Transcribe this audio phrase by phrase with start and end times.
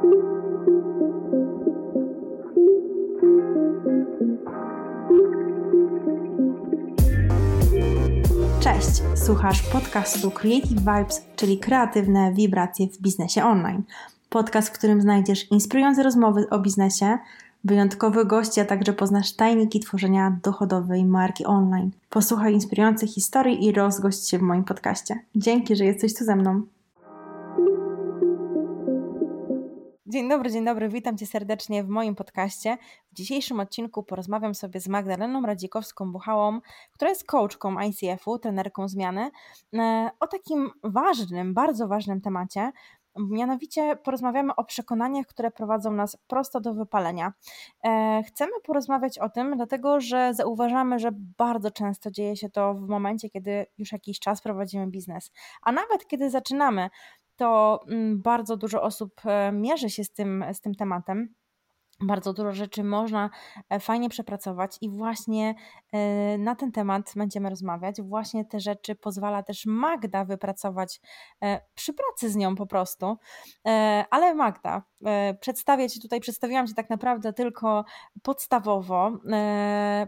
[0.00, 0.12] Cześć,
[9.14, 13.82] słuchasz podcastu Creative Vibes, czyli kreatywne wibracje w biznesie online.
[14.28, 17.18] Podcast, w którym znajdziesz inspirujące rozmowy o biznesie,
[17.64, 21.90] wyjątkowych gości, a także poznasz tajniki tworzenia dochodowej marki online.
[22.10, 25.18] Posłuchaj inspirujących historii i rozgość się w moim podcaście.
[25.34, 26.62] Dzięki, że jesteś tu ze mną.
[30.10, 32.78] Dzień dobry, dzień dobry, witam Cię serdecznie w moim podcaście.
[33.12, 36.60] W dzisiejszym odcinku porozmawiam sobie z Magdaleną Radzikowską-Buchałą,
[36.92, 39.30] która jest coachką ICF-u, trenerką zmiany,
[39.74, 42.72] e, o takim ważnym, bardzo ważnym temacie,
[43.18, 47.32] Mianowicie porozmawiamy o przekonaniach, które prowadzą nas prosto do wypalenia.
[47.84, 52.88] E, chcemy porozmawiać o tym, dlatego że zauważamy, że bardzo często dzieje się to w
[52.88, 55.30] momencie, kiedy już jakiś czas prowadzimy biznes,
[55.62, 56.90] a nawet kiedy zaczynamy,
[57.40, 61.34] to mm, bardzo dużo osób e, mierzy się z tym, z tym tematem
[62.02, 63.30] bardzo dużo rzeczy można
[63.68, 65.54] e, fajnie przepracować i właśnie
[65.92, 68.02] e, na ten temat będziemy rozmawiać.
[68.02, 71.00] Właśnie te rzeczy pozwala też Magda wypracować
[71.42, 73.16] e, przy pracy z nią po prostu.
[74.10, 74.82] Ale Magda,
[75.40, 77.84] przedstawię Ci tutaj, przedstawiłam Cię tak naprawdę tylko
[78.22, 79.12] podstawowo.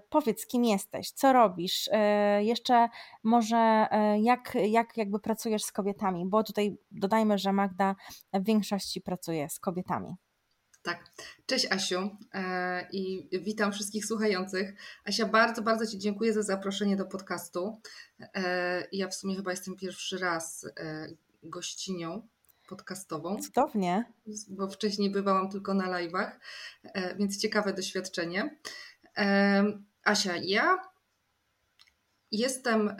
[0.08, 1.90] Powiedz, kim jesteś, co robisz,
[2.40, 2.88] jeszcze
[3.22, 3.86] może
[4.20, 7.94] jak, jak jakby pracujesz z kobietami, bo tutaj dodajmy, że Magda
[8.32, 10.16] w większości pracuje z kobietami.
[10.82, 11.04] Tak.
[11.46, 14.74] Cześć Asiu e, i witam wszystkich słuchających.
[15.04, 17.80] Asia, bardzo, bardzo Ci dziękuję za zaproszenie do podcastu.
[18.20, 21.08] E, ja w sumie chyba jestem pierwszy raz e,
[21.42, 22.28] gościnią
[22.68, 23.36] podcastową.
[23.38, 24.12] Cudownie.
[24.48, 26.30] Bo wcześniej bywałam tylko na live'ach,
[27.18, 28.58] więc ciekawe doświadczenie.
[30.04, 30.78] Asia, ja
[32.30, 32.96] jestem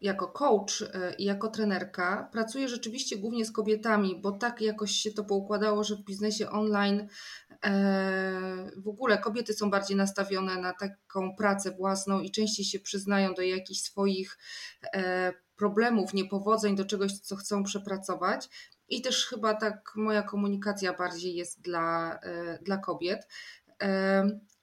[0.00, 5.12] jako coach e, i jako trenerka pracuję rzeczywiście głównie z kobietami, bo tak jakoś się
[5.12, 7.08] to poukładało, że w biznesie online
[7.64, 13.34] e, w ogóle kobiety są bardziej nastawione na taką pracę własną i częściej się przyznają
[13.34, 14.38] do jakichś swoich
[14.92, 18.48] e, problemów, niepowodzeń, do czegoś, co chcą przepracować.
[18.88, 22.20] I też chyba tak moja komunikacja bardziej jest dla,
[22.62, 23.28] dla kobiet.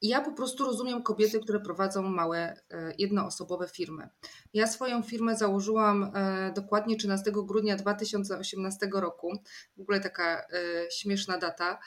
[0.04, 2.38] Ja po prostu rozumiem kobiety, które prowadzą małe,
[2.72, 4.10] e, jednoosobowe firmy.
[4.54, 9.34] Ja swoją firmę założyłam e, dokładnie 13 grudnia 2018 roku.
[9.78, 10.46] W ogóle taka e,
[10.92, 11.80] śmieszna data.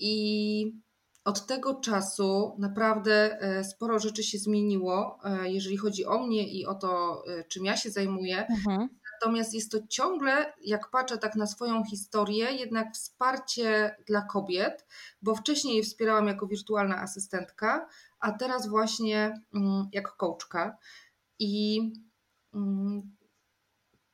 [0.00, 0.72] I
[1.24, 3.38] od tego czasu naprawdę
[3.70, 8.46] sporo rzeczy się zmieniło, jeżeli chodzi o mnie i o to, czym ja się zajmuję.
[8.46, 8.88] Mhm.
[9.20, 14.86] Natomiast jest to ciągle, jak patrzę tak na swoją historię, jednak wsparcie dla kobiet,
[15.22, 17.88] bo wcześniej je wspierałam jako wirtualna asystentka,
[18.20, 20.76] a teraz właśnie mm, jako coachka.
[21.38, 21.80] I
[22.54, 23.16] mm,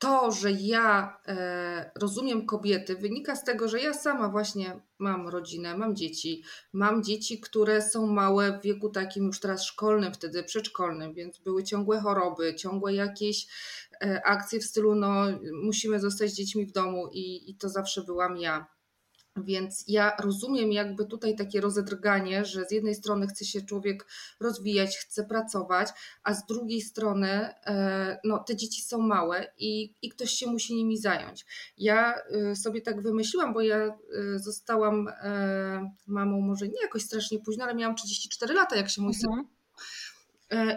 [0.03, 5.77] to, że ja e, rozumiem kobiety, wynika z tego, że ja sama właśnie mam rodzinę,
[5.77, 6.43] mam dzieci.
[6.73, 11.63] Mam dzieci, które są małe w wieku takim już teraz szkolnym, wtedy przedszkolnym, więc były
[11.63, 13.47] ciągłe choroby, ciągłe jakieś
[14.25, 15.25] akcje w stylu, no
[15.63, 18.73] musimy zostać z dziećmi w domu i, i to zawsze byłam ja.
[19.37, 24.07] Więc ja rozumiem jakby tutaj takie rozedrganie, że z jednej strony chce się człowiek
[24.39, 25.89] rozwijać, chce pracować,
[26.23, 27.29] a z drugiej strony
[27.65, 31.45] e, no, te dzieci są małe i, i ktoś się musi nimi zająć.
[31.77, 33.93] Ja e, sobie tak wymyśliłam, bo ja e,
[34.39, 35.07] zostałam
[36.07, 39.47] mamą może nie jakoś strasznie późno, ale miałam 34 lata, jak się mój syn mhm.
[39.47, 39.62] E,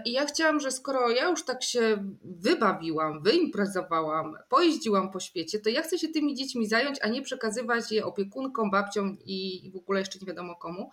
[0.05, 5.69] I ja chciałam, że skoro ja już tak się wybawiłam, wyimprezowałam, pojeździłam po świecie, to
[5.69, 10.01] ja chcę się tymi dziećmi zająć, a nie przekazywać je opiekunkom, babciom i w ogóle
[10.01, 10.91] jeszcze nie wiadomo komu.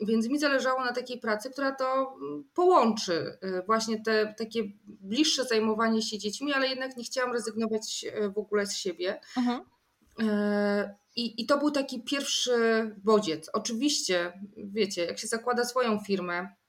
[0.00, 5.44] Więc mi zależało na takiej pracy, która to mm, połączy e, właśnie te takie bliższe
[5.44, 9.20] zajmowanie się dziećmi, ale jednak nie chciałam rezygnować e, w ogóle z siebie.
[9.36, 9.60] Mhm.
[11.16, 12.56] I, I to był taki pierwszy
[13.04, 13.50] bodziec.
[13.52, 16.65] Oczywiście, wiecie, jak się zakłada swoją firmę, E,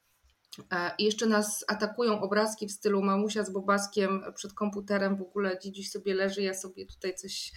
[0.98, 5.92] I jeszcze nas atakują obrazki w stylu mamusia z bobaskiem przed komputerem, w ogóle dziś
[5.92, 7.52] sobie leży, ja sobie tutaj coś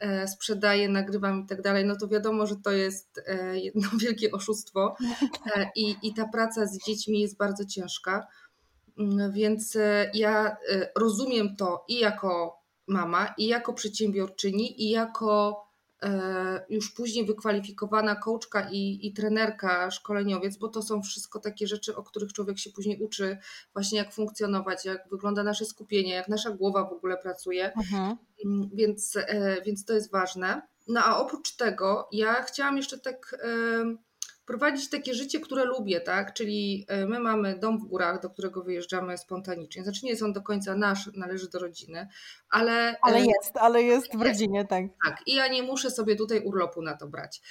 [0.00, 4.30] e, sprzedaję, nagrywam i tak dalej, no to wiadomo, że to jest e, jedno wielkie
[4.30, 4.96] oszustwo
[5.76, 8.26] i, i ta praca z dziećmi jest bardzo ciężka.
[8.98, 9.78] Mm, więc
[10.14, 10.56] ja
[10.96, 15.63] rozumiem to i jako mama, i jako przedsiębiorczyni, i jako E,
[16.68, 22.02] już później wykwalifikowana coachka i, i trenerka, szkoleniowiec, bo to są wszystko takie rzeczy, o
[22.02, 23.38] których człowiek się później uczy,
[23.72, 27.72] właśnie jak funkcjonować, jak wygląda nasze skupienie, jak nasza głowa w ogóle pracuje.
[27.72, 28.16] Mhm.
[28.44, 30.62] Mm, więc, e, więc to jest ważne.
[30.88, 33.36] No a oprócz tego, ja chciałam jeszcze tak
[34.46, 36.32] prowadzić takie życie, które lubię, tak?
[36.34, 39.82] Czyli e, my mamy dom w górach, do którego wyjeżdżamy spontanicznie.
[39.82, 42.08] Znaczy nie jest on do końca nasz, należy do rodziny,
[42.50, 42.96] ale...
[43.02, 44.84] Ale jest, ale jest w rodzinie, tak.
[45.04, 47.42] Tak, i ja nie muszę sobie tutaj urlopu na to brać.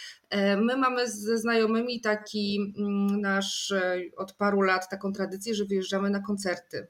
[0.57, 3.73] My mamy ze znajomymi taki mm, nasz
[4.17, 6.87] od paru lat taką tradycję, że wyjeżdżamy na koncerty.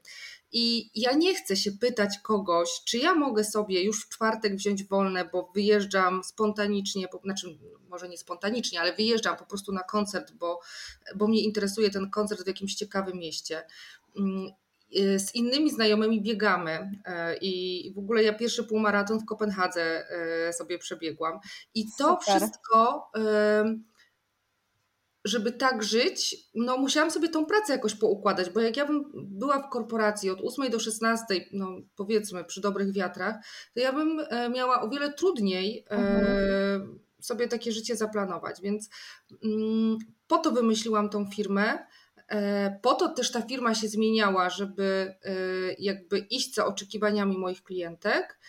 [0.56, 4.84] I ja nie chcę się pytać kogoś, czy ja mogę sobie już w czwartek wziąć
[4.84, 7.58] wolne, bo wyjeżdżam spontanicznie, znaczy
[7.90, 10.60] może nie spontanicznie, ale wyjeżdżam po prostu na koncert, bo,
[11.16, 13.64] bo mnie interesuje ten koncert w jakimś ciekawym mieście.
[14.18, 14.52] Mm,
[14.98, 20.06] y, z innymi znajomymi biegamy y, i w ogóle ja pierwszy półmaraton w Kopenhadze
[20.50, 21.40] y, sobie przebiegłam.
[21.76, 22.20] I to Super.
[22.20, 23.12] wszystko
[25.26, 29.60] żeby tak żyć, no musiałam sobie tą pracę jakoś poukładać, bo jak ja bym była
[29.60, 33.36] w korporacji od 8 do 16, no powiedzmy przy dobrych wiatrach,
[33.74, 37.00] to ja bym e, miała o wiele trudniej e, mhm.
[37.20, 38.90] sobie takie życie zaplanować, więc
[39.44, 39.98] mm,
[40.28, 41.86] po to wymyśliłam tą firmę.
[42.28, 45.16] E, po to też ta firma się zmieniała, żeby
[45.80, 48.40] jakby iść za oczekiwaniami moich klientek.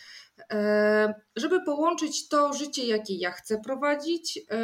[0.51, 4.57] E, żeby połączyć to życie, jakie ja chcę prowadzić, e,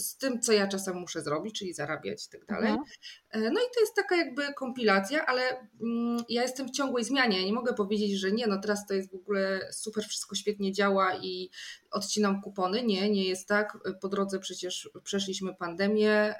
[0.00, 2.68] z tym, co ja czasem muszę zrobić, czyli zarabiać i tak dalej.
[2.68, 2.86] Mhm.
[3.30, 5.42] E, no i to jest taka jakby kompilacja, ale
[5.82, 7.40] mm, ja jestem w ciągłej zmianie.
[7.40, 10.72] Ja nie mogę powiedzieć, że nie, no teraz to jest w ogóle super, wszystko świetnie
[10.72, 11.50] działa i
[11.90, 12.82] odcinam kupony.
[12.82, 13.78] Nie, nie jest tak.
[14.00, 16.34] Po drodze przecież przeszliśmy pandemię,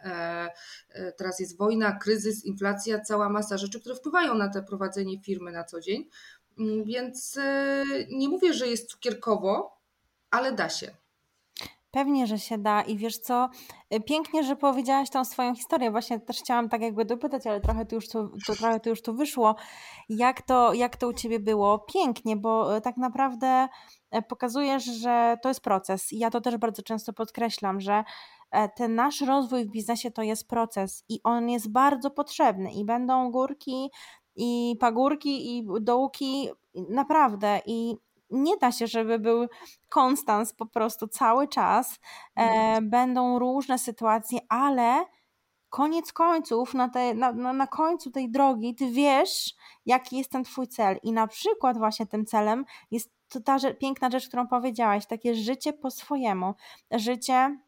[1.16, 5.64] teraz jest wojna, kryzys, inflacja, cała masa rzeczy, które wpływają na te prowadzenie firmy na
[5.64, 6.08] co dzień.
[6.58, 9.78] Mm, więc e, nie mówię, że jest cukierkowo,
[10.30, 10.90] ale da się.
[11.90, 13.48] Pewnie, że się da i wiesz co,
[13.90, 15.90] e, pięknie, że powiedziałaś tą swoją historię.
[15.90, 19.02] Właśnie też chciałam tak jakby dopytać, ale trochę tu już tu, to, trochę tu już
[19.02, 19.56] tu wyszło.
[20.08, 21.78] Jak to, jak to u Ciebie było?
[21.78, 23.68] Pięknie, bo e, tak naprawdę
[24.28, 26.12] pokazujesz, że to jest proces.
[26.12, 28.04] I ja to też bardzo często podkreślam, że
[28.76, 33.30] ten nasz rozwój w biznesie to jest proces i on jest bardzo potrzebny i będą
[33.30, 33.90] górki,
[34.36, 37.60] i pagórki, i dołki, naprawdę.
[37.66, 37.96] I
[38.30, 39.46] nie da się, żeby był
[39.88, 42.00] konstans po prostu cały czas.
[42.36, 42.88] E, no.
[42.88, 45.04] będą różne sytuacje, ale
[45.68, 49.54] koniec końców, na, te, na, na końcu tej drogi, ty wiesz,
[49.86, 50.98] jaki jest ten twój cel.
[51.02, 55.34] I na przykład właśnie tym celem jest to ta rzecz, piękna rzecz, którą powiedziałaś, takie
[55.34, 56.54] życie po swojemu.
[56.90, 57.58] Życie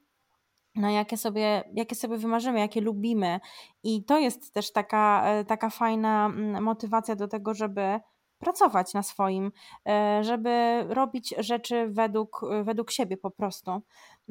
[0.78, 3.40] no jakie sobie, jakie sobie wymarzymy, jakie lubimy.
[3.82, 8.00] I to jest też taka, e, taka fajna mm, motywacja do tego, żeby
[8.38, 9.52] pracować na swoim,
[9.88, 13.82] e, żeby robić rzeczy według, według siebie po prostu.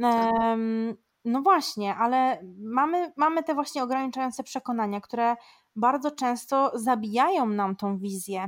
[0.01, 0.31] Tak.
[1.25, 5.35] No właśnie, ale mamy, mamy te właśnie ograniczające przekonania, które
[5.77, 8.47] bardzo często zabijają nam tą wizję.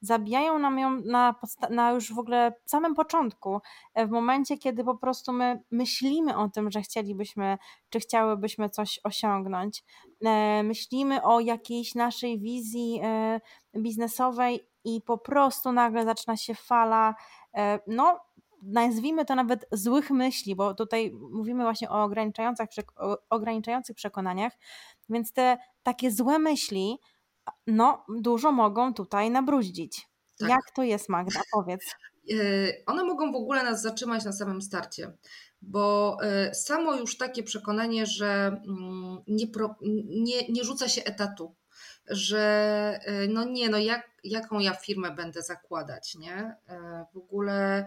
[0.00, 1.34] Zabijają nam ją na,
[1.70, 3.60] na już w ogóle samym początku,
[3.94, 7.58] e, w momencie, kiedy po prostu my myślimy o tym, że chcielibyśmy,
[7.90, 9.84] czy chciałybyśmy coś osiągnąć.
[10.24, 13.40] E, myślimy o jakiejś naszej wizji e,
[13.76, 17.14] biznesowej i po prostu nagle zaczyna się fala,
[17.86, 18.20] no
[18.62, 22.68] nazwijmy to nawet złych myśli, bo tutaj mówimy właśnie o ograniczających,
[23.30, 24.52] ograniczających przekonaniach,
[25.10, 26.98] więc te takie złe myśli,
[27.66, 30.08] no, dużo mogą tutaj nabruździć.
[30.38, 30.48] Tak.
[30.48, 31.40] Jak to jest, Magda?
[31.52, 31.84] Powiedz.
[32.30, 32.34] E,
[32.86, 35.12] one mogą w ogóle nas zatrzymać na samym starcie,
[35.62, 39.46] bo e, samo już takie przekonanie, że mm, nie,
[40.08, 41.54] nie, nie rzuca się etatu,
[42.06, 42.40] że
[43.04, 46.56] e, no nie, no jak, jaką ja firmę będę zakładać, nie?
[47.14, 47.86] W ogóle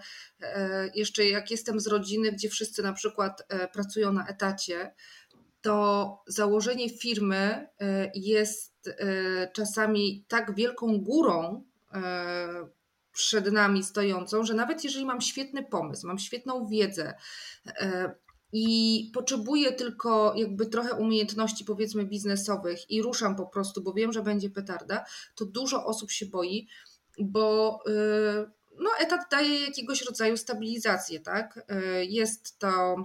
[0.95, 4.93] jeszcze jak jestem z rodziny, gdzie wszyscy na przykład pracują na etacie,
[5.63, 12.67] to założenie firmy e, jest e, czasami tak wielką górą e,
[13.13, 17.13] przed nami stojącą, że nawet jeżeli mam świetny pomysł, mam świetną wiedzę
[18.53, 24.21] i potrzebuję tylko jakby trochę umiejętności powiedzmy biznesowych i ruszam po prostu, bo wiem, że
[24.21, 25.05] będzie petarda,
[25.35, 26.67] to dużo osób się boi,
[27.19, 27.79] bo
[28.79, 31.65] no, etat daje jakiegoś rodzaju stabilizację, tak?
[32.09, 32.95] Jest to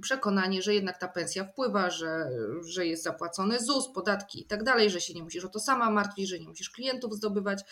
[0.00, 2.30] przekonanie, że jednak ta pensja wpływa, że,
[2.64, 5.90] że jest zapłacony ZUS, podatki i tak dalej, że się nie musisz o to sama
[5.90, 7.62] martwić, że nie musisz klientów zdobywać.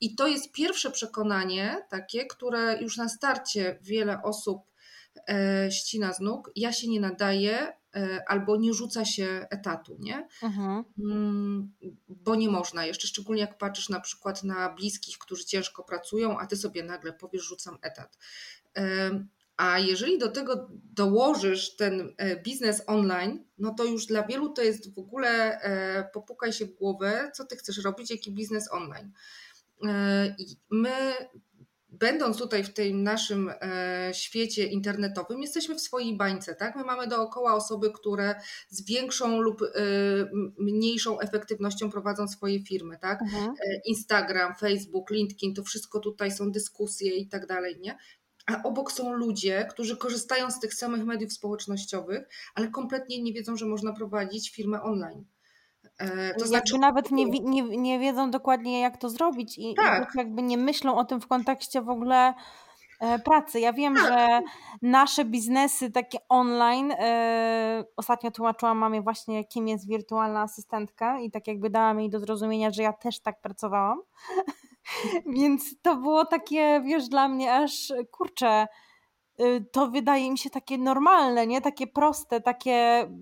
[0.00, 4.62] I to jest pierwsze przekonanie takie, które już na starcie wiele osób
[5.28, 6.50] e, ścina z nóg.
[6.56, 10.28] Ja się nie nadaję e, albo nie rzuca się etatu, nie?
[10.42, 10.84] Mhm.
[10.98, 11.72] Mm,
[12.08, 12.86] bo nie można.
[12.86, 17.12] Jeszcze szczególnie jak patrzysz na przykład na bliskich, którzy ciężko pracują, a ty sobie nagle
[17.12, 18.18] powiesz, rzucam etat.
[19.56, 24.62] A jeżeli do tego dołożysz ten e, biznes online, no to już dla wielu to
[24.62, 29.12] jest w ogóle e, popukaj się w głowę, co ty chcesz robić, jaki biznes online.
[29.86, 30.90] E, I my
[31.88, 33.52] będąc tutaj w tym naszym
[34.12, 36.76] świecie internetowym, jesteśmy w swojej bańce, tak?
[36.76, 38.34] My mamy dookoła osoby, które
[38.68, 39.60] z większą lub
[40.58, 43.22] mniejszą efektywnością prowadzą swoje firmy, tak?
[43.22, 43.54] Mhm.
[43.84, 47.98] Instagram, Facebook, LinkedIn, to wszystko tutaj są dyskusje i tak dalej, nie?
[48.46, 53.56] A obok są ludzie, którzy korzystają z tych samych mediów społecznościowych, ale kompletnie nie wiedzą,
[53.56, 55.24] że można prowadzić firmę online.
[55.98, 60.14] E, to znaczy, nawet nie, nie, nie wiedzą dokładnie, jak to zrobić i, tak.
[60.14, 62.34] i jakby nie myślą o tym w kontekście w ogóle
[63.00, 63.60] e, pracy.
[63.60, 64.06] Ja wiem, tak.
[64.06, 64.40] że
[64.82, 71.46] nasze biznesy takie online, e, ostatnio tłumaczyłam mamie właśnie, kim jest wirtualna asystentka i tak
[71.46, 74.02] jakby dałam jej do zrozumienia, że ja też tak pracowałam.
[75.36, 78.66] Więc to było takie, wiesz, dla mnie aż kurczę,
[79.40, 81.60] Y, to wydaje mi się takie normalne, nie?
[81.60, 82.72] Takie proste, takie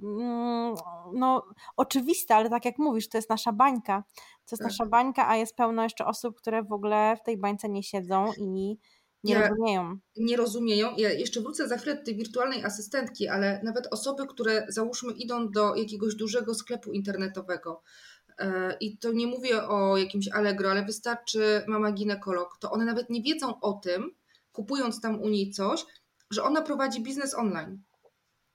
[0.02, 0.75] mm,
[1.14, 1.43] no,
[1.76, 4.05] oczywiste, ale tak jak mówisz, to jest nasza bańka.
[4.17, 4.71] To jest tak.
[4.73, 8.33] nasza bańka, a jest pełno jeszcze osób, które w ogóle w tej bańce nie siedzą
[8.38, 8.79] i
[9.25, 9.99] nie ja, rozumieją.
[10.17, 10.95] Nie rozumieją.
[10.97, 15.50] Ja jeszcze wrócę za chwilę do tej wirtualnej asystentki, ale nawet osoby, które załóżmy idą
[15.50, 17.83] do jakiegoś dużego sklepu internetowego,
[18.80, 23.23] i to nie mówię o jakimś Allegro, ale wystarczy mama ginekolog, to one nawet nie
[23.23, 24.14] wiedzą o tym,
[24.52, 25.85] kupując tam u niej coś,
[26.30, 27.82] że ona prowadzi biznes online.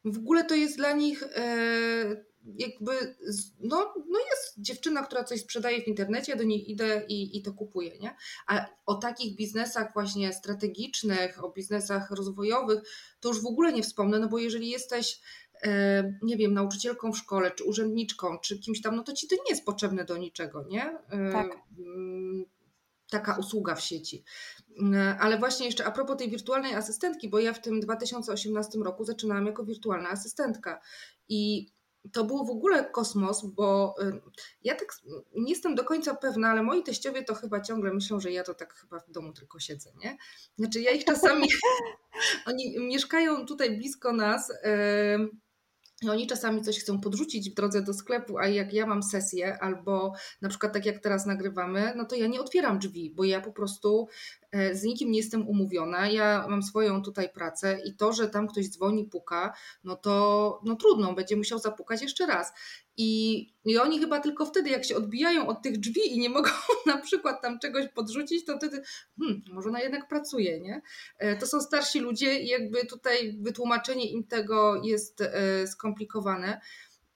[0.05, 2.25] W ogóle to jest dla nich e,
[2.57, 3.15] jakby,
[3.59, 7.53] no, no jest dziewczyna, która coś sprzedaje w internecie, do niej idę i, i to
[7.53, 8.15] kupuję, nie?
[8.47, 12.81] A o takich biznesach właśnie strategicznych, o biznesach rozwojowych,
[13.19, 15.44] to już w ogóle nie wspomnę, no bo jeżeli jesteś e,
[16.21, 19.49] nie wiem, nauczycielką w szkole, czy urzędniczką, czy kimś tam, no to ci to nie
[19.49, 20.97] jest potrzebne do niczego, nie?
[21.09, 21.57] E, tak.
[21.77, 22.45] Mm,
[23.09, 24.23] taka usługa w sieci.
[24.93, 29.05] E, ale właśnie jeszcze a propos tej wirtualnej asystentki, bo ja w tym 2018 roku
[29.05, 30.81] zaczynałam jako wirtualna asystentka
[31.29, 31.71] i
[32.11, 34.19] to było w ogóle kosmos, bo e,
[34.63, 34.97] ja tak
[35.35, 38.53] nie jestem do końca pewna, ale moi teściowie to chyba ciągle myślą, że ja to
[38.53, 40.17] tak chyba w domu tylko siedzę, nie?
[40.57, 41.47] Znaczy ja ich czasami,
[42.47, 44.51] oni mieszkają tutaj blisko nas,
[46.01, 49.57] i oni czasami coś chcą podrzucić w drodze do sklepu, a jak ja mam sesję,
[49.61, 53.41] albo na przykład tak jak teraz nagrywamy, no to ja nie otwieram drzwi, bo ja
[53.41, 54.07] po prostu
[54.73, 58.69] z nikim nie jestem umówiona, ja mam swoją tutaj pracę i to, że tam ktoś
[58.69, 62.53] dzwoni, puka, no to no trudno, będzie musiał zapukać jeszcze raz.
[62.97, 66.49] I, I oni chyba tylko wtedy, jak się odbijają od tych drzwi i nie mogą
[66.85, 68.81] na przykład tam czegoś podrzucić, to wtedy,
[69.19, 70.81] hmm, może ona jednak pracuje, nie?
[71.17, 76.61] E, to są starsi ludzie i jakby tutaj wytłumaczenie im tego jest e, skomplikowane.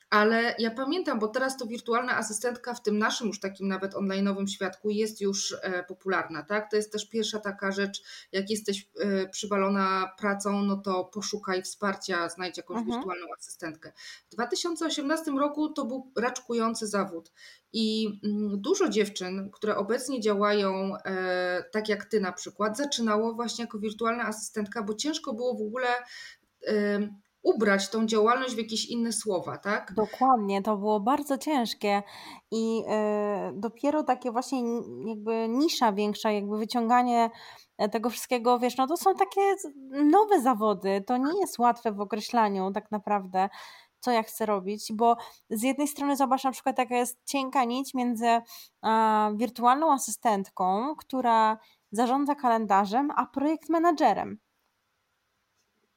[0.10, 4.48] Ale ja pamiętam, bo teraz to wirtualna asystentka w tym naszym już takim nawet online'owym
[4.48, 6.72] świadku jest już e, popularna, tak?
[6.72, 8.02] To jest też pierwsza taka rzecz,
[8.32, 12.98] jak jesteś e, przywalona pracą, no to poszukaj wsparcia, znajdź jakąś mhm.
[12.98, 13.92] wirtualną asystentkę.
[14.30, 17.32] W 2018 roku to był raczkujący zawód
[17.74, 23.64] i mm, dużo dziewczyn, które obecnie działają e, tak jak ty na przykład, zaczynało właśnie
[23.64, 25.88] jako wirtualna asystentka, bo ciężko było w ogóle
[27.44, 29.94] ubrać tą działalność w jakieś inne słowa, tak?
[29.96, 32.04] Dokładnie, to było bardzo ciężkie
[32.52, 32.86] i yy,
[33.54, 34.62] dopiero takie właśnie
[35.06, 37.30] jakby nisza większa, jakby wyciąganie
[37.78, 39.42] e, tego wszystkiego, wiesz, no to są takie
[39.92, 43.50] nowe zawody, to nie jest łatwe w określaniu tak naprawdę,
[44.00, 45.16] co ja chcę robić, bo
[45.50, 48.42] z jednej strony zobacz na przykład jaka jest cienka nić między
[48.82, 51.58] a, wirtualną asystentką, która
[51.92, 54.40] zarządza kalendarzem, a projekt menadżerem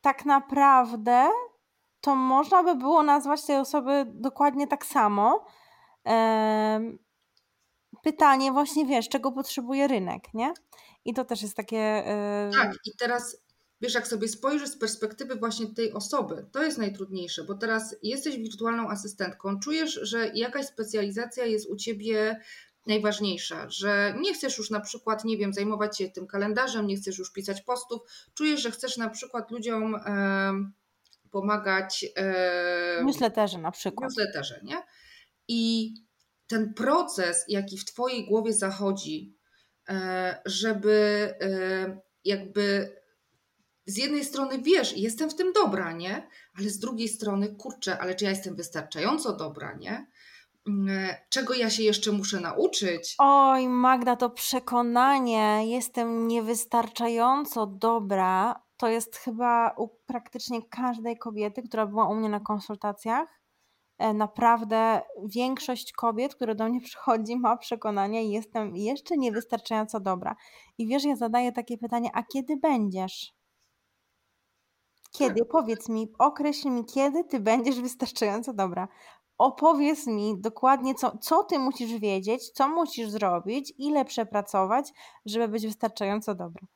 [0.02, 1.30] tak naprawdę
[2.00, 5.46] to można by było nazwać tej osoby dokładnie tak samo.
[8.02, 10.54] Pytanie właśnie, wiesz, czego potrzebuje rynek, nie?
[11.04, 12.04] I to też jest takie...
[12.52, 13.42] Tak, i teraz
[13.80, 18.36] wiesz, jak sobie spojrzysz z perspektywy właśnie tej osoby, to jest najtrudniejsze, bo teraz jesteś
[18.36, 22.40] wirtualną asystentką, czujesz, że jakaś specjalizacja jest u ciebie
[22.86, 27.18] najważniejsza, że nie chcesz już na przykład, nie wiem, zajmować się tym kalendarzem, nie chcesz
[27.18, 28.00] już pisać postów,
[28.34, 30.52] czujesz, że chcesz na przykład ludziom e,
[31.30, 32.04] pomagać.
[32.16, 34.10] E, newsletterze na przykład.
[34.10, 34.82] Newsletterze, nie?
[35.48, 35.94] I
[36.46, 39.36] ten proces, jaki w Twojej głowie zachodzi,
[39.88, 42.96] e, żeby e, jakby
[43.86, 46.28] z jednej strony wiesz, jestem w tym dobra, nie?
[46.58, 50.06] Ale z drugiej strony, kurczę, ale czy ja jestem wystarczająco dobra, nie?
[50.66, 53.14] Mm, czego ja się jeszcze muszę nauczyć.
[53.18, 61.86] Oj, Magda, to przekonanie, jestem niewystarczająco dobra, to jest chyba u praktycznie każdej kobiety, która
[61.86, 63.42] była u mnie na konsultacjach.
[63.98, 70.36] E, naprawdę większość kobiet, które do mnie przychodzi, ma przekonanie, jestem jeszcze niewystarczająco dobra.
[70.78, 73.34] I wiesz, ja zadaję takie pytanie, a kiedy będziesz?
[75.12, 75.44] Kiedy?
[75.44, 78.88] Powiedz mi, określ mi, kiedy ty będziesz wystarczająco dobra
[79.42, 84.92] opowiedz mi dokładnie, co, co ty musisz wiedzieć, co musisz zrobić, ile przepracować,
[85.26, 86.66] żeby być wystarczająco dobra.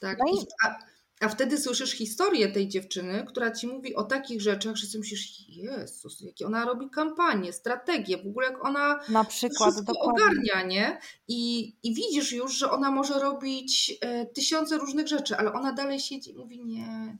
[0.00, 0.18] Tak.
[0.18, 0.46] No i...
[0.64, 0.78] a,
[1.20, 5.48] a wtedy słyszysz historię tej dziewczyny, która ci mówi o takich rzeczach, że sobie myślisz,
[5.48, 10.98] Jezus, jakie ona robi kampanię, strategię, w ogóle jak ona na przykład ogarnia, nie?
[11.28, 16.00] I, I widzisz już, że ona może robić e, tysiące różnych rzeczy, ale ona dalej
[16.00, 17.18] siedzi i mówi nie,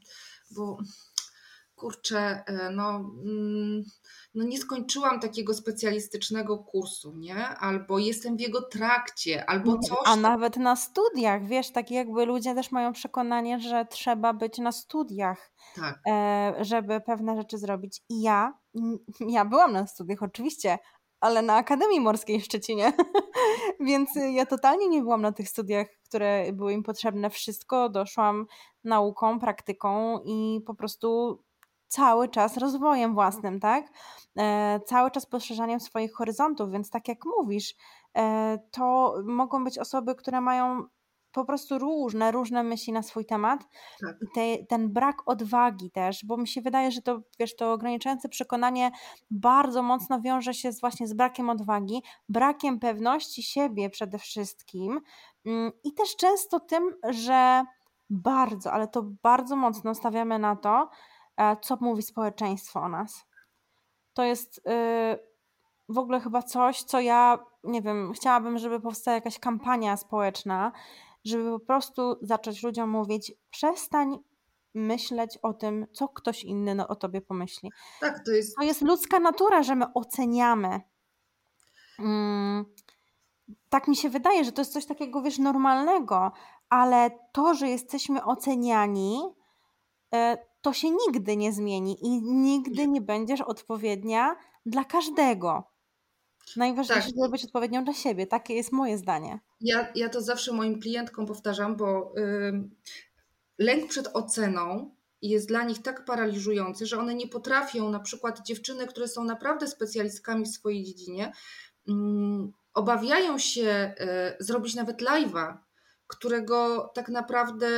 [0.51, 0.79] bo
[1.75, 3.85] kurczę, e, no, mm,
[4.35, 7.47] no nie skończyłam takiego specjalistycznego kursu, nie?
[7.47, 9.99] Albo jestem w jego trakcie, albo coś.
[10.05, 14.73] A nawet na studiach, wiesz, tak jakby ludzie też mają przekonanie, że trzeba być na
[14.73, 16.01] studiach, tak.
[16.09, 18.03] E, żeby pewne rzeczy zrobić.
[18.09, 18.59] I ja,
[19.21, 20.79] ja byłam na studiach oczywiście,
[21.21, 22.93] ale na Akademii Morskiej w Szczecinie,
[23.81, 27.31] więc ja totalnie nie byłam na tych studiach, które były im potrzebne.
[27.31, 28.47] Wszystko doszłam
[28.85, 31.39] nauką, praktyką i po prostu
[31.95, 33.93] cały czas rozwojem własnym, tak?
[34.39, 37.75] E, cały czas poszerzaniem swoich horyzontów, więc tak jak mówisz,
[38.17, 40.85] e, to mogą być osoby, które mają
[41.33, 43.61] po prostu różne, różne myśli na swój temat.
[44.01, 44.17] Tak.
[44.23, 48.29] I te, ten brak odwagi też, bo mi się wydaje, że to, wiesz, to ograniczające
[48.29, 48.91] przekonanie
[49.31, 55.01] bardzo mocno wiąże się z, właśnie z brakiem odwagi, brakiem pewności siebie przede wszystkim
[55.47, 57.65] mm, i też często tym, że
[58.11, 60.89] bardzo, ale to bardzo mocno stawiamy na to,
[61.61, 63.27] co mówi społeczeństwo o nas.
[64.15, 64.63] To jest y,
[65.89, 70.73] w ogóle chyba coś, co ja, nie wiem, chciałabym, żeby powstała jakaś kampania społeczna,
[71.25, 74.19] żeby po prostu zacząć ludziom mówić: przestań
[74.75, 77.71] myśleć o tym, co ktoś inny no, o tobie pomyśli.
[78.01, 78.57] Tak, to jest.
[78.57, 80.81] To jest ludzka natura, że my oceniamy.
[81.99, 82.65] Mm,
[83.69, 86.33] tak mi się wydaje, że to jest coś takiego, wiesz, normalnego,
[86.69, 89.23] ale to, że jesteśmy oceniani,
[90.15, 95.71] e, to się nigdy nie zmieni i nigdy nie będziesz odpowiednia dla każdego.
[96.57, 97.17] Najważniejsze, tak.
[97.17, 98.27] żeby być odpowiednią dla siebie.
[98.27, 99.41] Takie jest moje zdanie.
[99.61, 102.69] Ja, ja to zawsze moim klientkom powtarzam, bo yy,
[103.59, 108.87] lęk przed oceną jest dla nich tak paraliżujący, że one nie potrafią, na przykład dziewczyny,
[108.87, 111.33] które są naprawdę specjalistkami w swojej dziedzinie,
[111.87, 111.95] yy,
[112.75, 114.07] obawiają się yy,
[114.41, 115.57] zrobić nawet live'a
[116.07, 117.69] którego tak naprawdę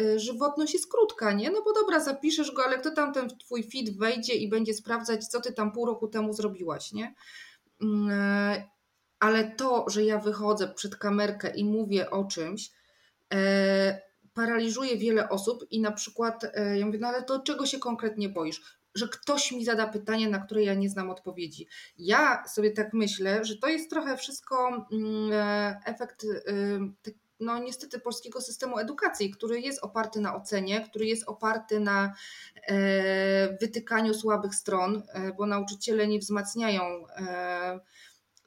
[0.00, 1.50] y, żywotność jest krótka, nie?
[1.50, 5.26] No bo dobra, zapiszesz go, ale kto tam ten twój feed wejdzie i będzie sprawdzać,
[5.26, 7.14] co ty tam pół roku temu zrobiłaś, nie?
[7.82, 8.70] Mm, e,
[9.18, 12.70] ale to, że ja wychodzę przed kamerkę i mówię o czymś,
[13.34, 14.00] e,
[14.34, 18.28] paraliżuje wiele osób i na przykład e, ja mówię, no ale to czego się konkretnie
[18.28, 18.78] boisz?
[18.94, 21.66] Że ktoś mi zada pytanie, na które ja nie znam odpowiedzi.
[21.98, 25.32] Ja sobie tak myślę, że to jest trochę wszystko mm,
[25.84, 26.40] efekt y,
[27.40, 32.14] no niestety polskiego systemu edukacji, który jest oparty na ocenie, który jest oparty na
[32.68, 37.80] e, wytykaniu słabych stron, e, bo nauczyciele nie wzmacniają e,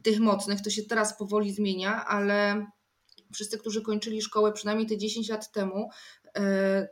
[0.04, 0.62] tych mocnych.
[0.62, 2.66] To się teraz powoli zmienia, ale
[3.34, 5.90] wszyscy, którzy kończyli szkołę przynajmniej te 10 lat temu,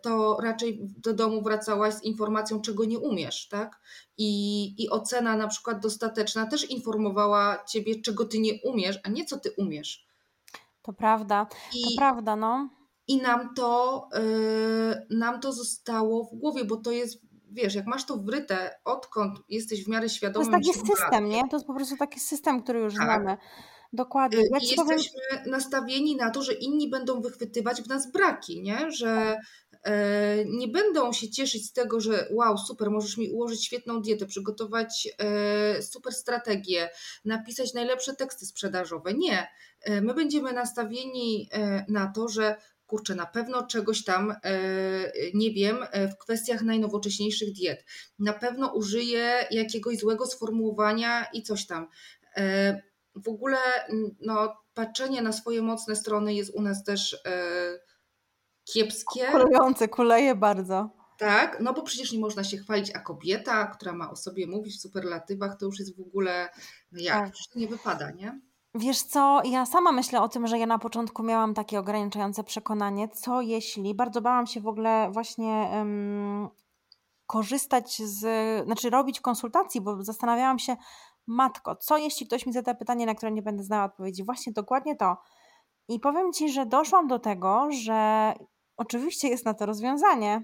[0.01, 3.79] to raczej do domu wracałaś z informacją, czego nie umiesz, tak?
[4.17, 9.25] I, I ocena na przykład dostateczna też informowała ciebie, czego ty nie umiesz, a nie
[9.25, 10.06] co ty umiesz.
[10.87, 12.69] To prawda, I, to prawda, no.
[13.07, 17.21] I nam to, yy, nam to zostało w głowie, bo to jest,
[17.51, 20.45] wiesz, jak masz to wryte, odkąd jesteś w miarę świadomy.
[20.45, 21.41] To jest taki system, nie?
[21.49, 23.03] To jest po prostu taki system, który już tak.
[23.03, 23.37] znamy.
[23.93, 24.39] Dokładnie.
[24.39, 24.99] Ja I jesteśmy powiem...
[25.51, 28.91] nastawieni na to, że inni będą wychwytywać w nas braki, nie?
[28.91, 29.37] Że E,
[30.45, 35.07] nie będą się cieszyć z tego, że wow, super, możesz mi ułożyć świetną dietę, przygotować
[35.19, 36.89] e, super strategię,
[37.25, 39.13] napisać najlepsze teksty sprzedażowe.
[39.13, 39.47] Nie.
[39.81, 41.49] E, my będziemy nastawieni
[41.87, 44.35] na to, że kurczę, na pewno czegoś tam
[45.33, 47.85] nie wiem w kwestiach najnowocześniejszych diet.
[48.19, 51.87] Na pewno użyję jakiegoś złego sformułowania i coś tam.
[53.15, 53.57] W ogóle
[54.21, 57.17] no, patrzenie na swoje mocne strony jest u nas też
[58.73, 59.27] kiepskie.
[59.31, 60.89] Kulejące, kuleje bardzo.
[61.17, 64.77] Tak, no bo przecież nie można się chwalić, a kobieta, która ma o sobie mówić
[64.77, 66.49] w superlatywach, to już jest w ogóle,
[66.91, 67.33] no jak, tak.
[67.53, 68.41] to nie wypada, nie?
[68.75, 73.09] Wiesz co, ja sama myślę o tym, że ja na początku miałam takie ograniczające przekonanie,
[73.09, 76.49] co jeśli, bardzo bałam się w ogóle właśnie um,
[77.27, 78.25] korzystać z,
[78.65, 80.77] znaczy robić konsultacji, bo zastanawiałam się,
[81.27, 84.23] matko, co jeśli ktoś mi zada pytanie, na które nie będę znała odpowiedzi?
[84.23, 85.17] Właśnie dokładnie to.
[85.87, 88.33] I powiem Ci, że doszłam do tego, że
[88.77, 90.43] Oczywiście jest na to rozwiązanie.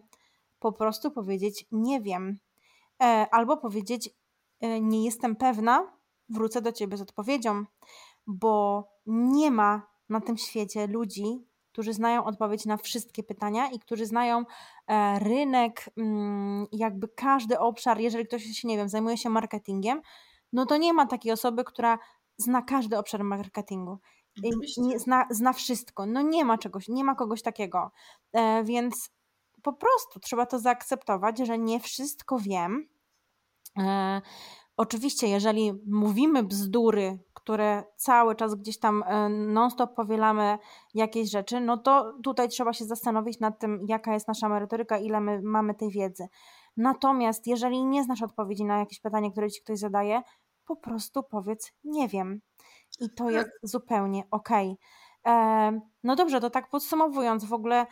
[0.59, 2.39] Po prostu powiedzieć nie wiem.
[3.03, 4.09] E, albo powiedzieć
[4.61, 5.97] e, nie jestem pewna,
[6.29, 7.65] wrócę do ciebie z odpowiedzią,
[8.27, 14.05] bo nie ma na tym świecie ludzi, którzy znają odpowiedź na wszystkie pytania i którzy
[14.05, 14.45] znają
[14.87, 17.99] e, rynek, mm, jakby każdy obszar.
[17.99, 20.01] Jeżeli ktoś się, nie wiem, zajmuje się marketingiem,
[20.53, 21.99] no to nie ma takiej osoby, która
[22.37, 23.99] zna każdy obszar marketingu.
[24.77, 26.05] Nie, zna, zna wszystko.
[26.05, 27.91] No nie ma czegoś, nie ma kogoś takiego.
[28.33, 29.09] E, więc
[29.63, 32.87] po prostu trzeba to zaakceptować, że nie wszystko wiem.
[33.79, 34.21] E,
[34.77, 40.57] oczywiście, jeżeli mówimy bzdury, które cały czas gdzieś tam e, non-stop powielamy
[40.93, 45.21] jakieś rzeczy, no to tutaj trzeba się zastanowić nad tym, jaka jest nasza merytoryka, ile
[45.21, 46.27] my mamy tej wiedzy.
[46.77, 50.21] Natomiast jeżeli nie znasz odpowiedzi na jakieś pytanie, które ci ktoś zadaje,
[50.65, 52.41] po prostu powiedz nie wiem.
[52.99, 53.69] I to jest tak.
[53.69, 54.77] zupełnie okej.
[55.23, 55.33] Okay.
[55.33, 57.85] E, no dobrze, to tak podsumowując, w ogóle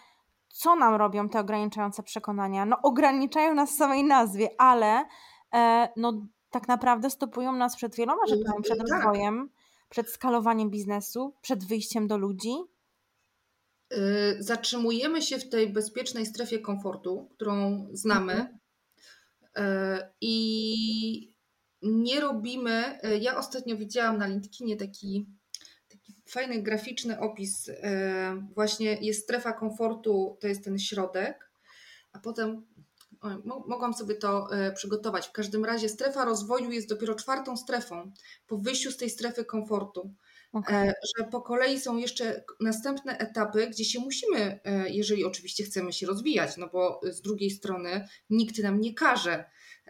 [0.49, 2.65] co nam robią te ograniczające przekonania?
[2.65, 5.05] No ograniczają nas w samej nazwie, ale
[5.53, 8.87] e, no tak naprawdę stopują nas przed wieloma rzeczami, przed tak.
[8.89, 9.49] rozwojem,
[9.89, 12.53] przed skalowaniem biznesu, przed wyjściem do ludzi.
[13.93, 18.57] Y, zatrzymujemy się w tej bezpiecznej strefie komfortu, którą znamy, mhm.
[19.57, 21.30] y, i
[21.81, 22.99] nie robimy.
[23.05, 25.27] Y, ja ostatnio widziałam na LinkedInie taki,
[25.89, 27.71] taki fajny graficzny opis.
[28.55, 31.51] Właśnie jest strefa komfortu, to jest ten środek,
[32.11, 32.65] a potem
[33.67, 35.27] mogłam sobie to e, przygotować.
[35.27, 38.11] W każdym razie strefa rozwoju jest dopiero czwartą strefą
[38.47, 40.13] po wyjściu z tej strefy komfortu.
[40.53, 40.93] Okay.
[41.17, 46.07] Że po kolei są jeszcze następne etapy, gdzie się musimy, e, jeżeli oczywiście chcemy się
[46.07, 49.45] rozwijać, no bo z drugiej strony nikt nam nie każe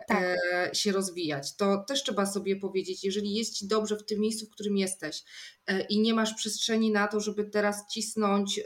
[0.07, 0.23] tak.
[0.53, 1.55] E, się rozwijać.
[1.55, 5.23] To też trzeba sobie powiedzieć, jeżeli jest ci dobrze w tym miejscu, w którym jesteś
[5.67, 8.63] e, i nie masz przestrzeni na to, żeby teraz cisnąć, e,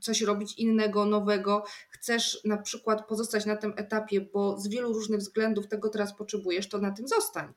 [0.00, 5.20] coś robić innego, nowego, chcesz na przykład pozostać na tym etapie, bo z wielu różnych
[5.20, 7.52] względów tego teraz potrzebujesz, to na tym zostań.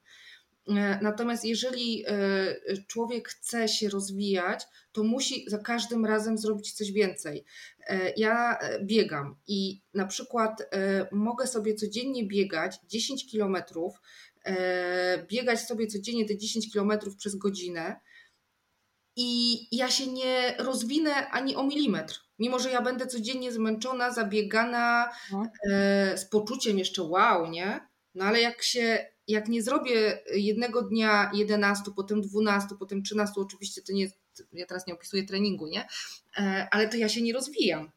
[0.69, 6.91] E, natomiast jeżeli e, człowiek chce się rozwijać, to musi za każdym razem zrobić coś
[6.91, 7.45] więcej.
[7.87, 10.69] E, ja biegam i na przykład
[11.11, 13.93] mogę sobie codziennie biegać 10 kilometrów,
[15.27, 17.99] biegać sobie codziennie te 10 kilometrów przez godzinę
[19.15, 22.19] i ja się nie rozwinę ani o milimetr.
[22.39, 25.43] Mimo, że ja będę codziennie zmęczona, zabiegana, no.
[26.15, 27.87] z poczuciem jeszcze wow, nie?
[28.15, 33.81] No ale jak się jak nie zrobię jednego dnia 11, potem 12, potem 13, oczywiście
[33.81, 34.07] to nie
[34.53, 35.87] ja teraz nie opisuję treningu, nie?
[36.37, 37.91] E, ale to ja się nie rozwijam.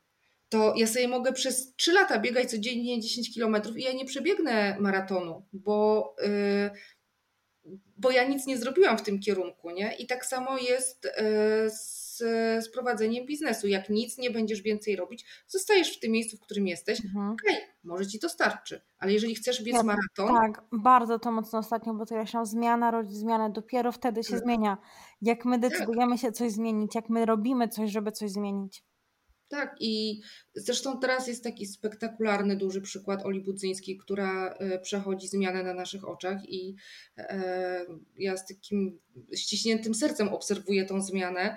[0.49, 4.77] To ja sobie mogę przez 3 lata biegać codziennie 10 km i ja nie przebiegnę
[4.81, 6.15] maratonu, bo,
[7.65, 9.97] yy, bo ja nic nie zrobiłam w tym kierunku, nie?
[9.99, 11.71] I tak samo jest yy,
[12.16, 13.68] z z, prowadzeniem biznesu.
[13.68, 17.05] Jak nic nie będziesz więcej robić, zostajesz w tym miejscu, w którym jesteś.
[17.05, 17.31] Mhm.
[17.31, 20.29] Okej, okay, może ci to starczy, ale jeżeli chcesz biec ja, maraton.
[20.29, 22.46] Tak, bardzo to mocno ostatnio podkreślam.
[22.46, 24.42] Zmiana rodzi zmianę, dopiero wtedy się tak.
[24.42, 24.79] zmienia.
[25.22, 25.70] Jak my tak.
[25.70, 26.20] decydujemy tak.
[26.20, 28.85] się coś zmienić, jak my robimy coś, żeby coś zmienić.
[29.48, 30.20] Tak, i
[30.55, 36.09] zresztą teraz jest taki spektakularny, duży przykład Oli Budzyńskiej, która e, przechodzi zmianę na naszych
[36.09, 36.76] oczach, i
[37.18, 37.87] e,
[38.18, 38.98] ja z takim
[39.35, 41.57] ściśniętym sercem obserwuję tą zmianę.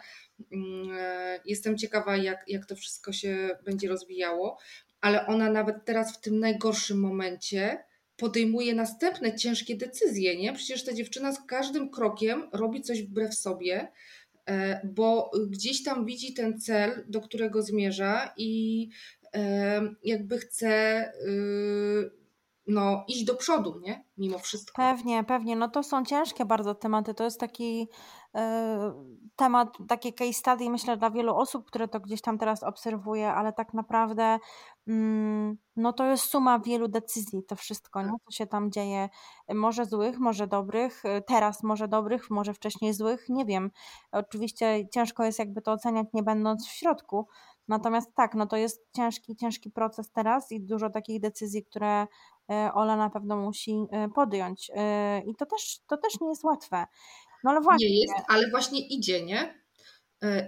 [0.52, 4.58] Mm, e, jestem ciekawa, jak, jak to wszystko się będzie rozwijało,
[5.02, 7.84] ale ona nawet teraz w tym najgorszym momencie
[8.18, 10.54] podejmuje następne ciężkie decyzje, nie?
[10.54, 13.92] Przecież ta dziewczyna z każdym krokiem robi coś wbrew sobie,
[14.46, 18.90] e, bo gdzieś tam widzi ten cel, do którego zmierza i
[19.34, 22.20] e, jakby chce y,
[22.70, 24.06] no, iść do przodu, nie?
[24.18, 24.82] Mimo wszystko.
[24.82, 25.56] Pewnie, pewnie.
[25.56, 27.14] No to są ciężkie bardzo tematy.
[27.14, 27.88] To jest taki
[29.36, 33.54] temat, takie case study, myślę, dla wielu osób, które to gdzieś tam teraz obserwuje, ale
[33.54, 34.40] tak naprawdę
[34.88, 38.12] mm, no to jest suma wielu decyzji, to wszystko, nie?
[38.26, 39.10] co się tam dzieje.
[39.54, 43.72] Może złych, może dobrych, teraz może dobrych, może wcześniej złych, nie wiem.
[44.12, 47.28] Oczywiście ciężko jest jakby to oceniać, nie będąc w środku,
[47.70, 52.08] Natomiast tak, no to jest ciężki, ciężki proces teraz i dużo takich decyzji, które
[52.52, 54.72] e, Ola na pewno musi e, podjąć.
[54.76, 56.86] E, I to też, to też nie jest łatwe.
[57.44, 57.90] No ale właśnie.
[57.90, 59.60] Nie jest, ale właśnie idzie, nie?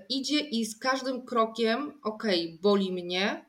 [0.10, 3.46] Idzie i z każdym krokiem, okej, okay, boli mnie,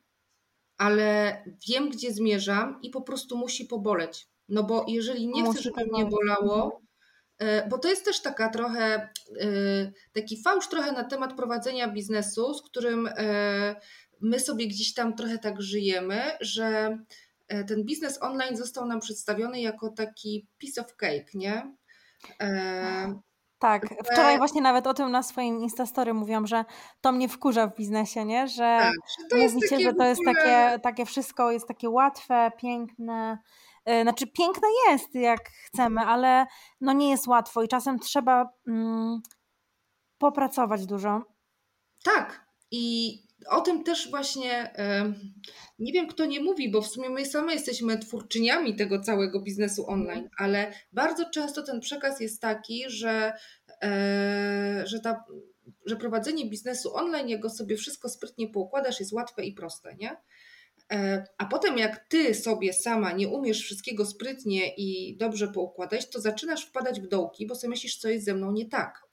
[0.78, 4.28] ale wiem, gdzie zmierzam i po prostu musi poboleć.
[4.48, 6.82] No bo jeżeli nie chcę, żeby mnie bolało, mhm.
[7.42, 9.08] E, bo to jest też taka trochę,
[9.40, 13.76] e, taki fałsz trochę na temat prowadzenia biznesu, z którym e,
[14.20, 16.98] my sobie gdzieś tam trochę tak żyjemy, że
[17.68, 21.76] ten biznes online został nam przedstawiony jako taki piece of cake, nie?
[23.62, 26.64] Tak, wczoraj właśnie nawet o tym na swoim Instastory mówiłam, że
[27.00, 28.48] to mnie wkurza w biznesie, nie?
[28.48, 33.38] Że, tak, że to mówicie, że to jest takie, takie wszystko jest takie łatwe, piękne,
[33.84, 36.46] E, znaczy, piękne jest, jak chcemy, ale
[36.80, 39.20] no nie jest łatwo i czasem trzeba mm,
[40.18, 41.22] popracować dużo.
[42.04, 42.46] Tak.
[42.70, 43.14] I
[43.50, 44.72] o tym też właśnie
[45.78, 49.90] nie wiem, kto nie mówi, bo w sumie my same jesteśmy twórczyniami tego całego biznesu
[49.90, 53.32] online, ale bardzo często ten przekaz jest taki, że
[54.84, 55.24] że, ta,
[55.86, 60.16] że prowadzenie biznesu online, jak go sobie wszystko sprytnie poukładasz, jest łatwe i proste, nie?
[61.38, 66.66] A potem, jak ty sobie sama nie umiesz wszystkiego sprytnie i dobrze poukładać, to zaczynasz
[66.66, 69.11] wpadać w dołki, bo sobie myślisz, co jest ze mną nie tak.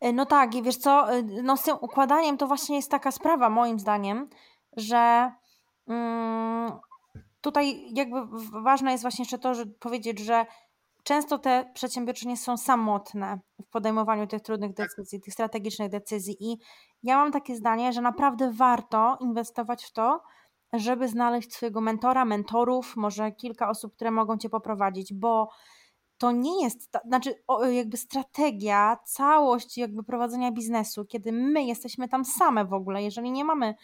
[0.00, 3.10] E, no tak, i wiesz co, e, no z tym układaniem to właśnie jest taka
[3.10, 4.28] sprawa, moim zdaniem,
[4.76, 5.32] że
[5.88, 6.72] mm,
[7.40, 8.16] tutaj jakby
[8.62, 10.46] ważne jest właśnie jeszcze to, żeby powiedzieć, że
[11.02, 14.88] często te przedsiębiorczynie są samotne w podejmowaniu tych trudnych tak.
[14.88, 16.58] decyzji, tych strategicznych decyzji i
[17.02, 20.20] ja mam takie zdanie, że naprawdę warto inwestować w to,
[20.72, 25.48] żeby znaleźć swojego mentora, mentorów, może kilka osób, które mogą cię poprowadzić, bo
[26.18, 32.24] to nie jest, ta, znaczy jakby strategia, całość jakby prowadzenia biznesu, kiedy my jesteśmy tam
[32.24, 33.74] same w ogóle, jeżeli nie mamy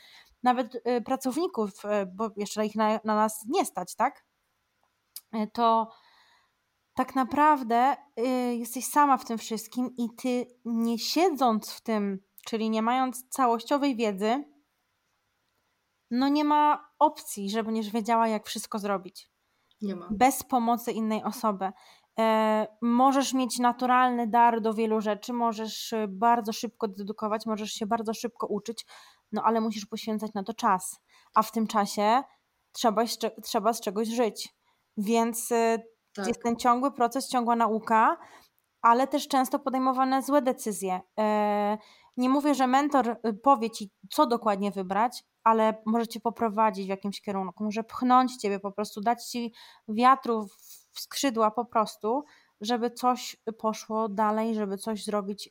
[0.43, 4.25] nawet y, pracowników, y, bo jeszcze ich na, na nas nie stać, tak?
[5.35, 5.91] Y, to
[6.95, 7.97] tak naprawdę
[8.59, 13.97] jesteś sama w tym wszystkim i ty nie siedząc w tym, czyli nie mając całościowej
[13.97, 14.45] wiedzy,
[16.11, 19.31] no nie ma opcji, żeby będziesz wiedziała, jak wszystko zrobić.
[19.83, 20.09] Nie ma.
[20.11, 21.73] Bez pomocy innej osoby.
[22.19, 27.87] E, możesz mieć naturalny dar do wielu rzeczy, możesz e, bardzo szybko dedukować, możesz się
[27.87, 28.87] bardzo szybko uczyć,
[29.33, 31.01] no ale musisz poświęcać na to czas.
[31.35, 32.23] A w tym czasie
[32.73, 33.05] trzeba,
[33.43, 34.55] trzeba z czegoś żyć.
[34.97, 35.79] Więc e,
[36.15, 36.27] tak.
[36.27, 38.17] jest ten ciągły proces, ciągła nauka,
[38.83, 41.01] ale też często podejmowane złe decyzje.
[42.17, 47.21] Nie mówię, że mentor powie ci, co dokładnie wybrać, ale może cię poprowadzić w jakimś
[47.21, 49.53] kierunku, może pchnąć ciebie po prostu, dać ci
[49.89, 52.25] wiatru w skrzydła po prostu,
[52.61, 55.51] żeby coś poszło dalej, żeby coś zrobić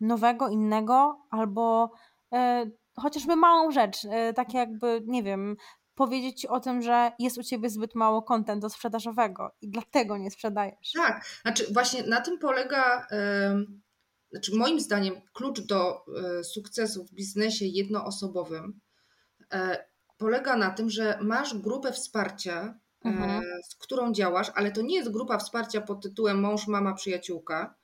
[0.00, 1.92] nowego, innego, albo
[2.32, 5.56] e, chociażby małą rzecz, e, tak jakby, nie wiem,
[5.94, 10.92] powiedzieć o tym, że jest u ciebie zbyt mało kontentu sprzedażowego i dlatego nie sprzedajesz.
[10.96, 13.06] Tak, znaczy właśnie na tym polega,
[14.30, 18.80] znaczy moim zdaniem klucz do e, sukcesu w biznesie jednoosobowym
[20.16, 23.30] polega na tym, że masz grupę wsparcia, mhm.
[23.30, 27.74] E, z którą działasz, ale to nie jest grupa wsparcia pod tytułem mąż, mama, przyjaciółka,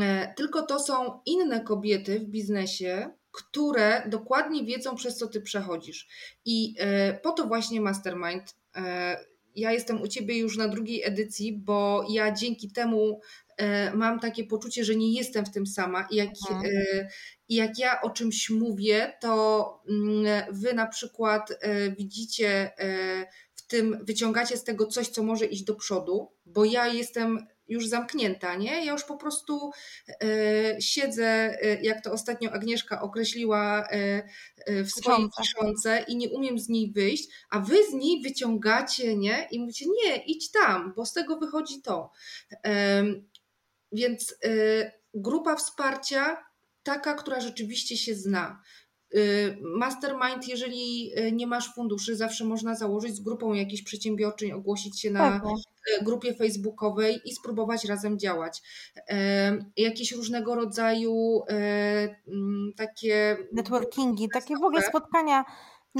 [0.00, 6.08] e, tylko to są inne kobiety w biznesie, które dokładnie wiedzą, przez co ty przechodzisz.
[6.44, 8.56] I e, po to właśnie Mastermind.
[9.56, 13.20] Ja jestem u ciebie już na drugiej edycji, bo ja dzięki temu
[13.94, 16.06] mam takie poczucie, że nie jestem w tym sama.
[16.10, 16.64] I jak, mhm.
[17.48, 21.58] jak ja o czymś mówię, to mm, wy na przykład
[21.98, 22.72] widzicie
[23.66, 28.54] tym wyciągacie z tego coś, co może iść do przodu, bo ja jestem już zamknięta,
[28.54, 28.86] nie?
[28.86, 29.70] Ja już po prostu
[30.08, 31.24] e, siedzę,
[31.62, 34.22] e, jak to ostatnio Agnieszka określiła e,
[34.84, 39.48] w swojej książce i nie umiem z niej wyjść, a wy z niej wyciągacie, nie?
[39.50, 42.10] I mówicie, nie, idź tam, bo z tego wychodzi to.
[43.92, 44.34] Więc
[45.14, 46.44] grupa wsparcia
[46.82, 48.62] taka, która rzeczywiście się zna.
[49.16, 55.00] Y, mastermind, jeżeli y, nie masz funduszy, zawsze można założyć z grupą jakichś przedsiębiorczyń, ogłosić
[55.00, 58.62] się na y, grupie facebookowej i spróbować razem działać.
[59.76, 63.36] Jakieś różnego rodzaju mm, takie.
[63.52, 65.44] Networkingi, takie w ogóle spotkania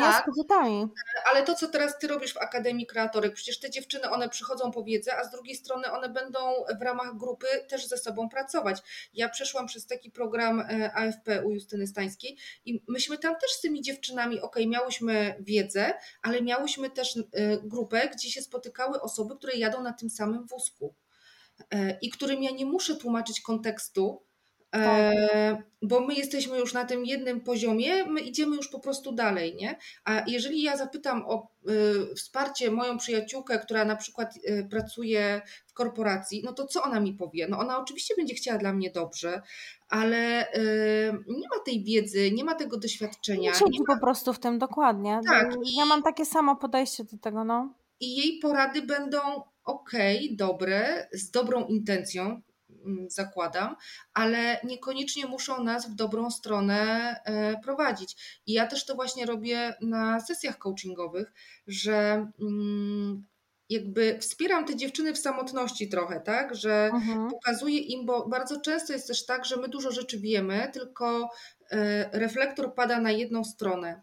[0.02, 0.26] tak,
[1.30, 4.84] ale to, co teraz ty robisz w Akademii Kreatorek, przecież te dziewczyny, one przychodzą po
[4.84, 6.38] wiedzę, a z drugiej strony one będą
[6.80, 8.82] w ramach grupy też ze sobą pracować.
[9.14, 13.60] Ja przeszłam przez taki program e, AFP u Justyny Stańskiej i myśmy tam też z
[13.60, 17.22] tymi dziewczynami, ok, miałyśmy wiedzę, ale miałyśmy też e,
[17.58, 20.94] grupę, gdzie się spotykały osoby, które jadą na tym samym wózku
[21.70, 24.26] e, i którym ja nie muszę tłumaczyć kontekstu.
[24.74, 29.56] E, bo my jesteśmy już na tym jednym poziomie, my idziemy już po prostu dalej,
[29.56, 29.76] nie?
[30.04, 31.48] A jeżeli ja zapytam o
[32.10, 37.00] y, wsparcie moją przyjaciółkę, która na przykład y, pracuje w korporacji, no to co ona
[37.00, 37.48] mi powie?
[37.48, 39.42] No ona oczywiście będzie chciała dla mnie dobrze,
[39.88, 43.50] ale y, nie ma tej wiedzy, nie ma tego doświadczenia.
[43.50, 45.20] Nie siedzi po prostu w tym dokładnie.
[45.26, 45.54] Tak.
[45.76, 47.74] Ja mam takie samo podejście do tego, no.
[48.00, 49.18] I jej porady będą
[49.64, 49.92] ok,
[50.30, 52.42] dobre, z dobrą intencją,
[53.08, 53.76] zakładam,
[54.14, 56.76] ale niekoniecznie muszą nas w dobrą stronę
[57.24, 58.40] e, prowadzić.
[58.46, 61.32] I ja też to właśnie robię na sesjach coachingowych,
[61.66, 63.24] że mm,
[63.68, 67.30] jakby wspieram te dziewczyny w samotności trochę, tak, że mhm.
[67.30, 71.30] pokazuję im, bo bardzo często jest też tak, że my dużo rzeczy wiemy, tylko
[71.70, 74.02] e, reflektor pada na jedną stronę.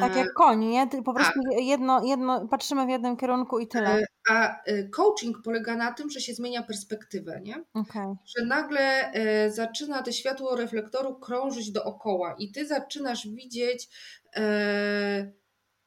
[0.00, 0.86] Tak jak koń, nie?
[1.04, 1.64] Po prostu tak.
[1.64, 3.88] jedno, jedno, patrzymy w jednym kierunku i tyle.
[3.88, 7.64] E, a e, coaching polega na tym, że się zmienia perspektywę, nie?
[7.74, 8.16] Okay.
[8.36, 13.88] Że nagle e, zaczyna te światło reflektoru krążyć dookoła i ty zaczynasz widzieć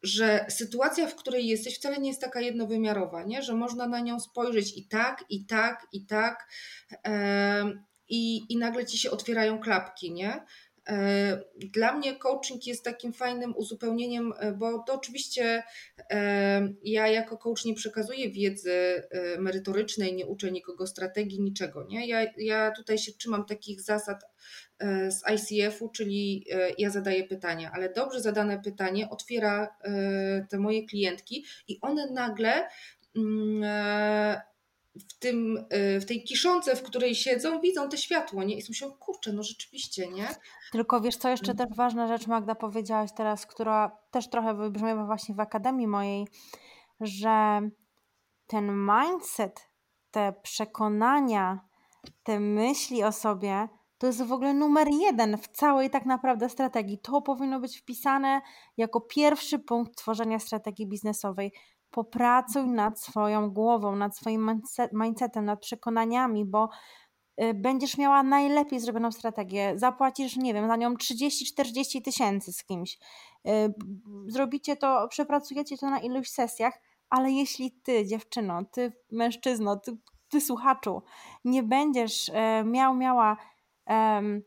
[0.04, 3.42] że sytuacja, w której jesteś, wcale nie jest taka jednowymiarowa, nie?
[3.42, 6.48] że można na nią spojrzeć i tak, i tak, i tak,
[8.10, 10.46] i, i nagle ci się otwierają klapki, nie?
[10.90, 15.64] E, dla mnie coaching jest takim fajnym uzupełnieniem, e, bo to oczywiście
[16.12, 19.04] e, ja jako coach nie przekazuję wiedzy
[19.40, 21.86] merytorycznej, nie uczę nikogo strategii, niczego.
[21.90, 22.08] Nie?
[22.08, 24.24] Ja, ja tutaj się trzymam takich zasad
[25.10, 26.46] z ICF-u, czyli
[26.78, 29.76] ja zadaję pytania, ale dobrze zadane pytanie otwiera
[30.50, 32.68] te moje klientki i one nagle
[33.16, 33.64] mm,
[35.00, 38.60] w, tym, y, w tej kiszące, w której siedzą, widzą te światło, nie?
[38.60, 40.28] I myślą, kurczę, no rzeczywiście, nie?
[40.72, 45.36] Tylko wiesz, co jeszcze też ważna rzecz, Magda, powiedziałaś teraz, która też trochę wybrzmiewa właśnie
[45.36, 46.28] w akademii mojej,
[47.02, 47.62] że
[48.48, 49.70] ten mindset,
[50.12, 51.60] te przekonania,
[52.24, 57.00] te myśli o sobie, to jest w ogóle numer jeden w całej tak naprawdę strategii.
[57.00, 58.42] To powinno być wpisane
[58.78, 61.54] jako pierwszy punkt tworzenia strategii biznesowej
[61.92, 64.62] popracuj nad swoją głową, nad swoim
[64.94, 66.70] mindsetem, nad przekonaniami, bo
[67.42, 69.74] y, będziesz miała najlepiej zrobioną strategię.
[69.76, 72.98] Zapłacisz, nie wiem, za nią 30-40 tysięcy z kimś.
[73.48, 73.74] Y,
[74.28, 79.98] zrobicie to, przepracujecie to na iluś sesjach, ale jeśli ty, dziewczyno, ty, mężczyzno, ty,
[80.30, 81.02] ty słuchaczu,
[81.46, 83.38] nie będziesz e, miał, miała
[83.88, 84.42] um,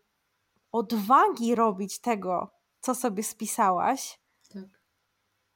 [0.72, 2.50] odwagi robić tego,
[2.80, 4.20] co sobie spisałaś,
[4.52, 4.82] tak.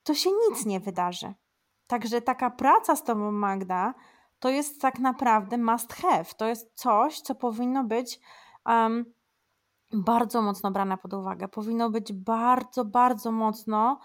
[0.03, 1.35] to się nic nie wydarzy.
[1.87, 3.94] Także taka praca z Tobą, Magda,
[4.38, 6.25] to jest tak naprawdę must have.
[6.25, 8.20] To jest coś, co powinno być
[8.66, 9.05] um,
[9.92, 11.49] bardzo mocno brane pod uwagę.
[11.49, 14.01] Powinno być bardzo, bardzo mocno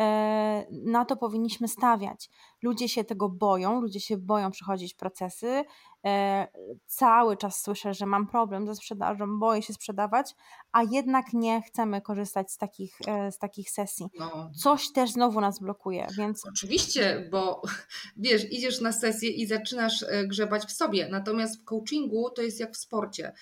[0.00, 2.30] E, na to powinniśmy stawiać.
[2.66, 5.64] Ludzie się tego boją, ludzie się boją przechodzić procesy.
[6.06, 6.48] E,
[6.86, 10.34] cały czas słyszę, że mam problem ze sprzedażą, boję się sprzedawać,
[10.72, 14.06] a jednak nie chcemy korzystać z takich, e, z takich sesji.
[14.18, 14.50] No.
[14.56, 16.42] Coś też znowu nas blokuje, więc.
[16.48, 17.62] Oczywiście, bo
[18.16, 21.08] wiesz, idziesz na sesję i zaczynasz grzebać w sobie.
[21.08, 23.32] Natomiast w coachingu to jest jak w sporcie.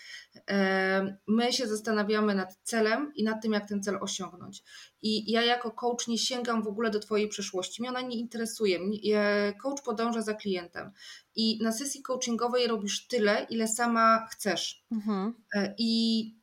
[1.26, 4.62] My się zastanawiamy nad celem i nad tym, jak ten cel osiągnąć.
[5.02, 7.82] I ja jako coach nie sięgam w ogóle do Twojej przeszłości.
[7.82, 8.78] Mnie ona nie interesuje.
[9.62, 10.90] Coach podąża za klientem.
[11.36, 14.84] I na sesji coachingowej robisz tyle, ile sama chcesz.
[14.92, 15.34] Mhm.
[15.54, 16.34] E, I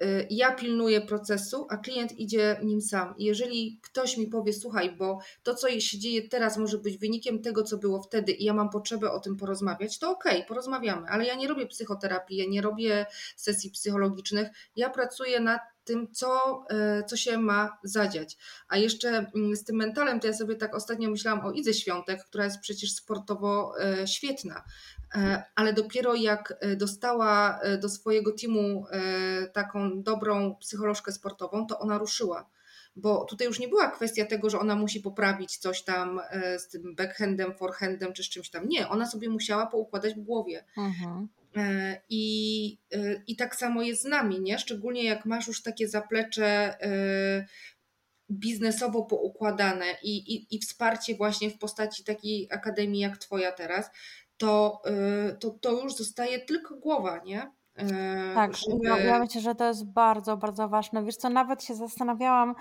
[0.00, 3.14] e, ja pilnuję procesu, a klient idzie nim sam.
[3.18, 7.42] I jeżeli ktoś mi powie, słuchaj, bo to, co się dzieje teraz, może być wynikiem
[7.42, 11.08] tego, co było wtedy, i ja mam potrzebę o tym porozmawiać, to okej, okay, porozmawiamy,
[11.08, 14.48] ale ja nie robię psychoterapii, ja nie robię sesji psychologicznych.
[14.76, 18.36] Ja pracuję nad tym, co, e, co się ma zadziać.
[18.68, 22.24] A jeszcze mm, z tym mentalem, to ja sobie tak ostatnio myślałam o Idze Świątek,
[22.24, 24.64] która jest przecież sportowo e, świetna,
[25.14, 28.86] e, ale dopiero jak dostała do swojego teamu
[29.52, 32.48] taką dobrą psycholożkę sportową, to ona ruszyła
[32.96, 36.20] bo tutaj już nie była kwestia tego, że ona musi poprawić coś tam
[36.58, 38.68] z tym backhandem, forehandem czy z czymś tam.
[38.68, 40.64] Nie, ona sobie musiała poukładać w głowie.
[40.76, 41.28] Mhm.
[41.56, 44.58] E, I, e, I tak samo jest z nami, nie?
[44.58, 46.46] Szczególnie jak masz już takie zaplecze
[46.82, 47.46] e,
[48.30, 53.90] biznesowo poukładane i, i, i wsparcie właśnie w postaci takiej akademii jak Twoja teraz,
[54.36, 54.82] to,
[55.40, 57.50] to, to już zostaje tylko głowa, nie?
[58.34, 58.88] Tak, żeby...
[58.88, 61.04] ja, ja myślę, że to jest bardzo, bardzo ważne.
[61.04, 62.54] Wiesz co, nawet się zastanawiałam,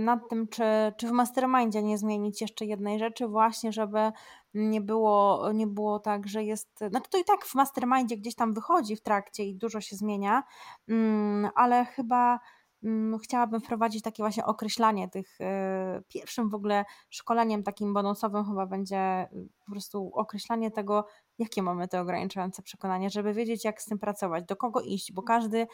[0.00, 0.62] nad tym, czy,
[0.96, 4.12] czy w mastermindzie nie zmienić jeszcze jednej rzeczy, właśnie, żeby
[4.54, 6.78] nie było, nie było tak, że jest.
[6.90, 10.42] Znaczy to i tak w mastermindzie gdzieś tam wychodzi w trakcie i dużo się zmienia,
[10.88, 12.40] mm, ale chyba
[12.82, 18.66] mm, chciałabym wprowadzić takie właśnie określanie tych e, pierwszym w ogóle szkoleniem takim bonusowym chyba
[18.66, 21.06] będzie y, po prostu określanie tego,
[21.38, 25.22] jakie mamy te ograniczające przekonania, żeby wiedzieć jak z tym pracować, do kogo iść, bo
[25.22, 25.66] każdy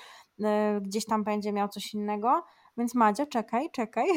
[0.44, 2.42] e, gdzieś tam będzie miał coś innego,
[2.78, 4.06] więc Madzia, czekaj, czekaj.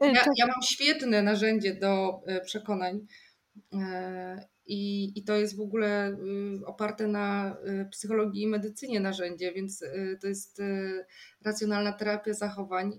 [0.00, 3.06] Ja, ja mam świetne narzędzie do e, przekonań.
[3.72, 6.10] E, I, I to jest w ogóle
[6.62, 10.62] y, oparte na y, psychologii i medycynie narzędzie, więc y, to jest
[11.44, 12.98] racjonalna terapia zachowań.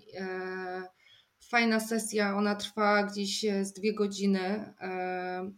[1.49, 4.73] Fajna sesja, ona trwa gdzieś z dwie godziny,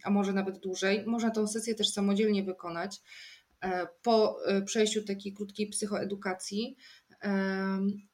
[0.04, 1.04] a może nawet dłużej.
[1.06, 3.00] Można tą sesję też samodzielnie wykonać
[4.02, 6.76] po przejściu takiej krótkiej psychoedukacji.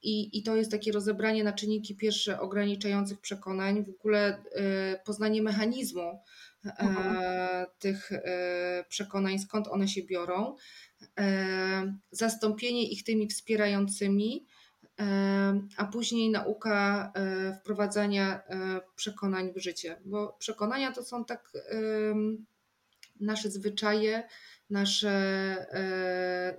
[0.03, 5.43] I, I to jest takie rozebranie na czynniki pierwsze ograniczających przekonań, w ogóle e, poznanie
[5.43, 6.21] mechanizmu
[6.67, 7.67] e, mhm.
[7.79, 10.57] tych e, przekonań, skąd one się biorą,
[12.11, 14.47] zastąpienie ich tymi wspierającymi,
[15.77, 17.13] a później nauka
[17.61, 18.43] wprowadzania
[18.97, 21.53] przekonań w życie, bo przekonania to są tak
[23.21, 24.23] nasze zwyczaje,
[24.71, 25.67] nasze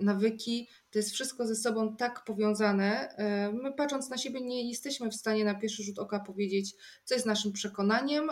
[0.00, 3.14] nawyki, to jest wszystko ze sobą tak powiązane.
[3.62, 6.74] My patrząc na siebie nie jesteśmy w stanie na pierwszy rzut oka powiedzieć,
[7.04, 8.30] co jest naszym przekonaniem,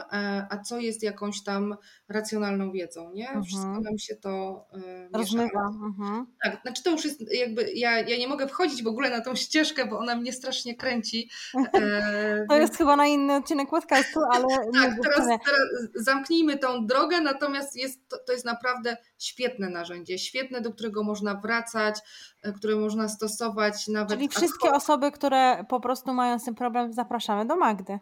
[0.51, 1.77] a co jest jakąś tam
[2.09, 3.27] racjonalną wiedzą, nie?
[3.27, 3.45] Mhm.
[3.45, 4.67] Wszystko nam się to
[5.13, 5.67] rozmywa.
[5.85, 6.27] Mhm.
[6.45, 9.35] Tak, znaczy to już jest jakby, ja, ja nie mogę wchodzić w ogóle na tą
[9.35, 11.31] ścieżkę, bo ona mnie strasznie kręci.
[11.75, 14.47] E, to jest chyba na inny odcinek podcastu, ale...
[14.73, 15.61] tak, teraz, teraz
[15.95, 21.35] zamknijmy tą drogę, natomiast jest, to, to jest naprawdę świetne narzędzie, świetne, do którego można
[21.35, 24.11] wracać, e, które można stosować nawet...
[24.11, 27.99] Czyli wszystkie osoby, które po prostu mają z tym problem, zapraszamy do Magdy.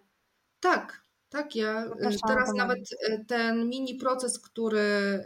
[0.60, 2.78] Tak, tak, ja e, Zapraszam teraz nawet
[3.28, 5.24] ten mini proces, który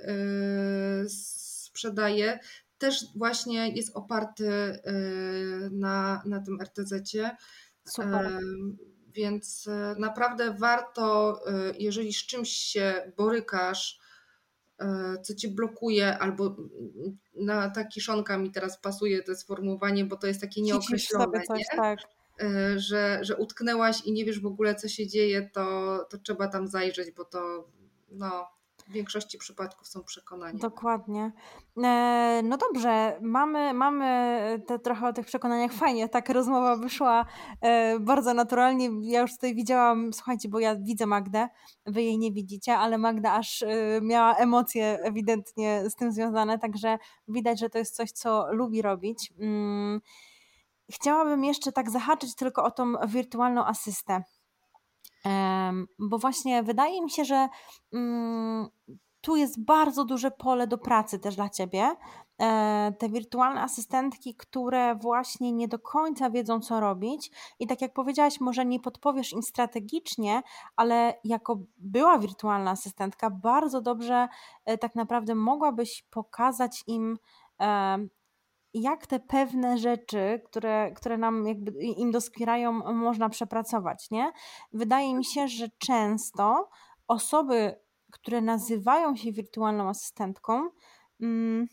[1.08, 2.38] sprzedaję,
[2.78, 4.78] też właśnie jest oparty
[5.70, 7.36] na, na tym RTZ-cie.
[7.88, 8.38] Super.
[9.06, 11.40] Więc naprawdę warto,
[11.78, 14.00] jeżeli z czymś się borykasz,
[15.22, 16.56] co cię blokuje, albo
[17.34, 21.76] na ta kiszonka mi teraz pasuje to sformułowanie, bo to jest takie nieokreślone, coś, nie?
[21.76, 21.98] Tak.
[22.76, 26.68] Że, że utknęłaś i nie wiesz w ogóle, co się dzieje, to, to trzeba tam
[26.68, 27.68] zajrzeć, bo to
[28.10, 28.46] no,
[28.88, 30.58] w większości przypadków są przekonania.
[30.58, 31.32] Dokładnie.
[31.84, 35.72] E, no dobrze, mamy, mamy te, trochę o tych przekonaniach.
[35.72, 37.26] Fajnie, tak rozmowa wyszła
[37.60, 38.90] e, bardzo naturalnie.
[39.02, 41.48] Ja już tutaj widziałam, słuchajcie, bo ja widzę Magdę,
[41.86, 46.98] wy jej nie widzicie, ale Magda aż e, miała emocje ewidentnie z tym związane, także
[47.28, 49.32] widać, że to jest coś, co lubi robić.
[49.40, 50.00] Mm,
[50.90, 54.22] chciałabym jeszcze tak zahaczyć tylko o tą wirtualną asystę.
[55.98, 57.48] Bo właśnie wydaje mi się, że
[57.92, 58.68] mm,
[59.20, 61.96] tu jest bardzo duże pole do pracy też dla ciebie.
[62.40, 67.92] E, te wirtualne asystentki, które właśnie nie do końca wiedzą, co robić, i tak jak
[67.92, 70.42] powiedziałaś, może nie podpowiesz im strategicznie,
[70.76, 74.28] ale jako była wirtualna asystentka, bardzo dobrze
[74.64, 77.18] e, tak naprawdę mogłabyś pokazać im
[78.74, 84.32] jak te pewne rzeczy, które, które nam jakby im doskwierają, można przepracować, nie?
[84.72, 86.68] Wydaje mi się, że często
[87.08, 87.74] osoby,
[88.12, 90.68] które nazywają się wirtualną asystentką,
[91.20, 91.66] mm,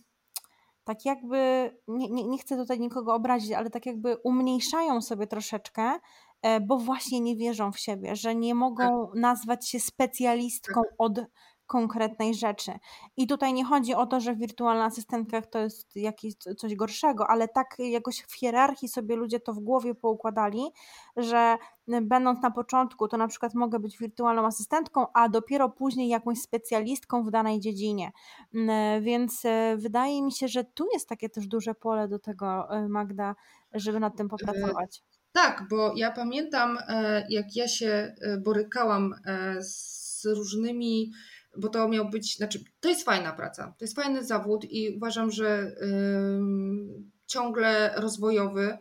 [0.83, 5.99] tak jakby, nie, nie, nie chcę tutaj nikogo obrazić, ale tak jakby umniejszają sobie troszeczkę,
[6.41, 9.15] e, bo właśnie nie wierzą w siebie, że nie mogą tak.
[9.15, 10.93] nazwać się specjalistką tak.
[10.97, 11.19] od
[11.67, 12.71] konkretnej rzeczy.
[13.17, 17.27] I tutaj nie chodzi o to, że w wirtualnych asystentkach to jest jakieś coś gorszego,
[17.27, 20.63] ale tak jakoś w hierarchii sobie ludzie to w głowie poukładali,
[21.17, 21.57] że
[22.01, 27.23] będąc na początku, to na przykład mogę być wirtualną asystentką, a dopiero później jakąś specjalistką
[27.23, 28.11] w danej dziedzinie.
[29.01, 32.87] Więc e, wydaje mi się, że tu jest takie też duże pole do tego, e,
[32.87, 33.35] Magda,
[33.73, 35.03] żeby nad tym popracować.
[35.31, 39.15] Tak, bo ja pamiętam, e, jak ja się borykałam
[39.59, 41.11] z różnymi
[41.57, 45.31] bo to miał być, znaczy to jest fajna praca, to jest fajny zawód i uważam,
[45.31, 45.75] że
[47.27, 48.77] ciągle rozwojowy.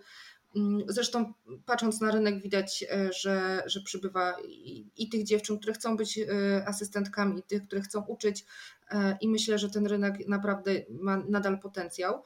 [0.89, 1.33] Zresztą
[1.67, 6.19] patrząc na rynek widać, e, że, że przybywa i, i, tych dziewczyn, które chcą być
[6.19, 6.25] e,
[6.69, 8.45] asystentkami, i tych, które chcą uczyć
[8.91, 12.23] e, i myślę, że ten rynek naprawdę ma nadal potencjał.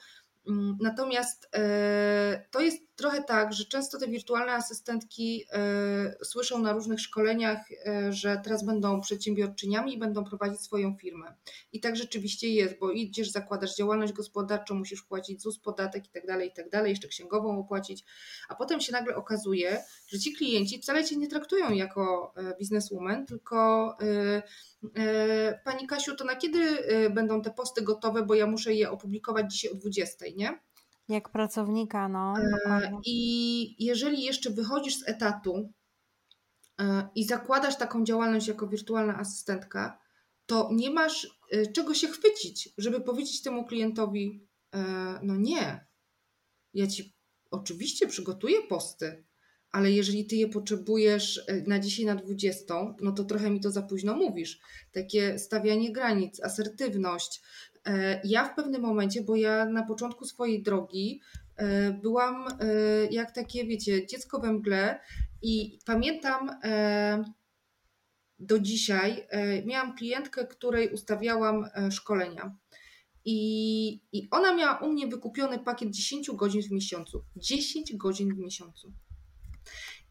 [0.49, 1.51] Mm, natomiast
[2.51, 8.13] to jest trochę tak, że często te wirtualne asystentki e, słyszą na różnych szkoleniach, e,
[8.13, 11.35] że teraz będą przedsiębiorczyniami i będą prowadzić swoją firmę.
[11.73, 16.27] I tak rzeczywiście jest, bo idziesz, zakładasz działalność gospodarczą, musisz płacić ZUS, podatek i tak
[16.27, 18.05] dalej, i tak jeszcze księgową opłacić,
[18.49, 23.97] a potem się nagle okazuje, że ci klienci wcale cię nie traktują jako bizneswoman, tylko
[24.97, 28.91] E, Pani Kasiu, to na kiedy e, będą te posty gotowe, bo ja muszę je
[28.91, 30.61] opublikować dzisiaj o 20, nie?
[31.09, 32.35] Jak pracownika, no.
[32.67, 33.01] E.
[33.07, 35.73] I jeżeli jeszcze wychodzisz z etatu
[37.15, 39.99] i zakładasz taką działalność jako wirtualna asystentka,
[40.47, 41.41] to nie masz
[41.75, 44.47] czego się chwycić, żeby powiedzieć temu klientowi:
[45.23, 45.87] No nie,
[46.75, 47.15] ja ci
[47.51, 49.25] oczywiście przygotuję posty,
[49.71, 53.71] ale jeżeli ty je potrzebujesz e, na dzisiaj na 20, no to trochę mi to
[53.71, 54.61] za późno mówisz.
[54.93, 57.43] Takie stawianie granic, asertywność.
[57.87, 61.21] E, ja w pewnym momencie, bo ja na początku swojej drogi
[61.57, 62.47] e, byłam
[63.11, 65.01] jak takie, wiecie, dziecko we mgle
[65.43, 66.51] i pamiętam
[68.39, 69.27] do dzisiaj,
[69.67, 72.57] miałam klientkę, której ustawiałam szkolenia.
[73.25, 77.25] I, I ona miała u mnie wykupiony pakiet 10 godzin w miesiącu.
[77.37, 78.93] 10 godzin w miesiącu.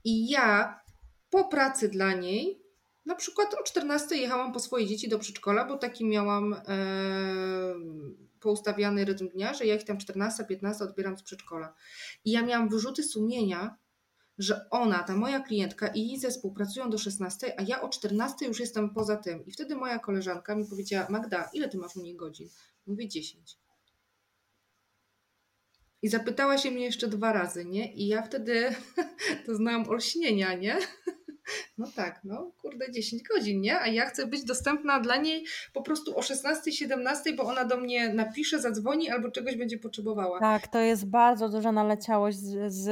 [0.03, 0.79] I ja
[1.29, 2.61] po pracy dla niej,
[3.07, 6.59] na przykład o 14 jechałam po swoje dzieci do przedszkola, bo taki miałam e,
[8.39, 11.73] poustawiany rytm dnia, że ja ich tam 14-15 odbieram z przedszkola.
[12.25, 13.77] I ja miałam wyrzuty sumienia,
[14.37, 18.45] że ona, ta moja klientka i jej zespół pracują do 16, a ja o 14
[18.45, 19.45] już jestem poza tym.
[19.45, 22.49] I wtedy moja koleżanka mi powiedziała: Magda, ile ty masz u niej godzin?
[22.87, 23.57] Mówię 10.
[26.01, 27.93] I zapytała się mnie jeszcze dwa razy, nie?
[27.93, 28.75] I ja wtedy
[29.47, 30.77] doznałam olśnienia, nie?
[31.77, 33.79] No tak, no kurde, 10 godzin, nie?
[33.79, 37.77] A ja chcę być dostępna dla niej po prostu o 16, 17, bo ona do
[37.77, 40.39] mnie napisze, zadzwoni albo czegoś będzie potrzebowała.
[40.39, 42.87] Tak, to jest bardzo duża naleciałość z, z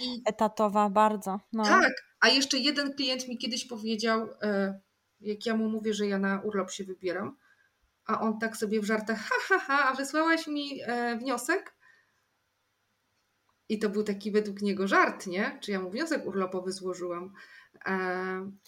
[0.00, 0.22] I...
[0.26, 1.40] etatowa, bardzo.
[1.52, 1.64] No.
[1.64, 4.80] Tak, a jeszcze jeden klient mi kiedyś powiedział, e,
[5.20, 7.36] jak ja mu mówię, że ja na urlop się wybieram,
[8.06, 11.74] a on tak sobie w żartach, ha, ha, ha, a wysłałaś mi e, wniosek?
[13.68, 15.58] I to był taki według niego żart, nie?
[15.60, 17.32] Czy ja mu wniosek urlopowy złożyłam.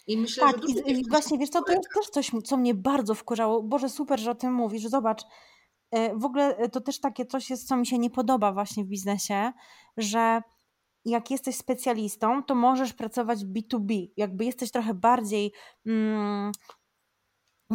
[0.06, 2.74] I myślę, tak, że i, i właśnie wiesz, to, to jest też coś, co mnie
[2.74, 3.62] bardzo wkurzało.
[3.62, 4.82] Boże, super, że o tym mówisz.
[4.82, 5.22] Zobacz,
[5.90, 8.84] e, w ogóle e, to też takie coś jest, co mi się nie podoba właśnie
[8.84, 9.52] w biznesie,
[9.96, 10.42] że
[11.04, 14.08] jak jesteś specjalistą, to możesz pracować B2B.
[14.16, 15.52] Jakby jesteś trochę bardziej.
[15.86, 16.52] Mm,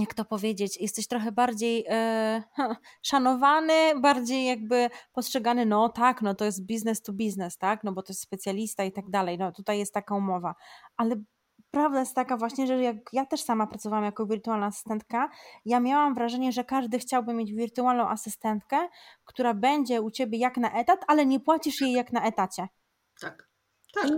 [0.01, 2.43] jak to powiedzieć, jesteś trochę bardziej e,
[3.03, 8.03] szanowany, bardziej jakby postrzegany, no tak, no to jest business to business, tak, no bo
[8.03, 10.55] to jest specjalista i tak dalej, no tutaj jest taka umowa,
[10.97, 11.15] ale
[11.71, 15.29] prawda jest taka właśnie, że jak ja też sama pracowałam jako wirtualna asystentka,
[15.65, 18.87] ja miałam wrażenie, że każdy chciałby mieć wirtualną asystentkę,
[19.25, 22.67] która będzie u ciebie jak na etat, ale nie płacisz jej jak na etacie.
[23.21, 23.49] Tak.
[23.93, 24.11] Tak.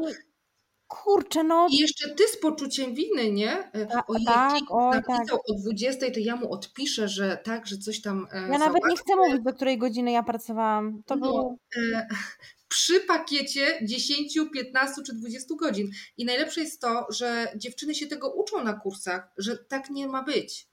[0.89, 1.67] Kurczę, no.
[1.71, 3.71] I jeszcze ty z poczuciem winy, nie?
[3.71, 5.49] E, Ta, o tak, o, napisał tak.
[5.49, 8.27] o 20, to ja mu odpiszę, że tak, że coś tam.
[8.31, 8.65] E, ja załatwię.
[8.65, 11.03] nawet nie chcę mówić, do której godziny ja pracowałam.
[11.05, 11.55] To no, było.
[11.77, 12.07] E,
[12.67, 15.91] przy pakiecie 10, 15 czy 20 godzin.
[16.17, 20.23] I najlepsze jest to, że dziewczyny się tego uczą na kursach, że tak nie ma
[20.23, 20.67] być.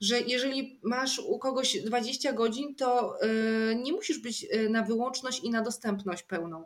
[0.00, 5.50] Że jeżeli masz u kogoś 20 godzin, to yy, nie musisz być na wyłączność i
[5.50, 6.64] na dostępność pełną.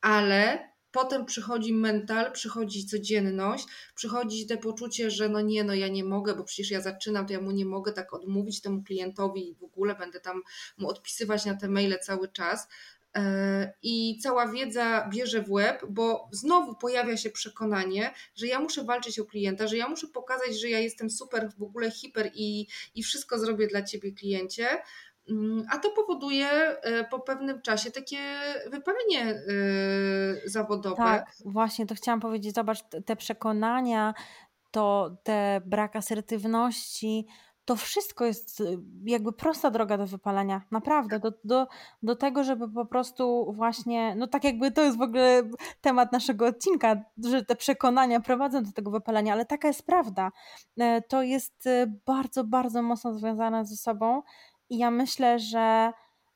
[0.00, 6.04] Ale Potem przychodzi mental, przychodzi codzienność, przychodzi te poczucie, że no nie, no ja nie
[6.04, 9.54] mogę, bo przecież ja zaczynam, to ja mu nie mogę tak odmówić temu klientowi i
[9.54, 10.42] w ogóle będę tam
[10.78, 12.68] mu odpisywać na te maile cały czas.
[13.16, 18.84] E, I cała wiedza bierze w łeb, bo znowu pojawia się przekonanie, że ja muszę
[18.84, 22.66] walczyć o klienta, że ja muszę pokazać, że ja jestem super, w ogóle hiper i,
[22.94, 24.68] i wszystko zrobię dla ciebie, kliencie,
[25.70, 28.18] a to powoduje e, po pewnym czasie takie
[28.70, 29.40] wypalenie e,
[30.48, 30.96] zawodowe.
[30.96, 32.54] Tak, właśnie to chciałam powiedzieć.
[32.54, 34.14] Zobacz, te przekonania,
[34.70, 37.26] to te brak asertywności,
[37.64, 38.64] to wszystko jest e,
[39.04, 41.66] jakby prosta droga do wypalenia, naprawdę, do, do,
[42.02, 45.42] do tego, żeby po prostu właśnie, no tak jakby to jest w ogóle
[45.80, 50.30] temat naszego odcinka, że te przekonania prowadzą do tego wypalenia, ale taka jest prawda.
[51.08, 51.68] To jest
[52.06, 54.22] bardzo, bardzo mocno związane ze sobą
[54.70, 55.92] i ja myślę, że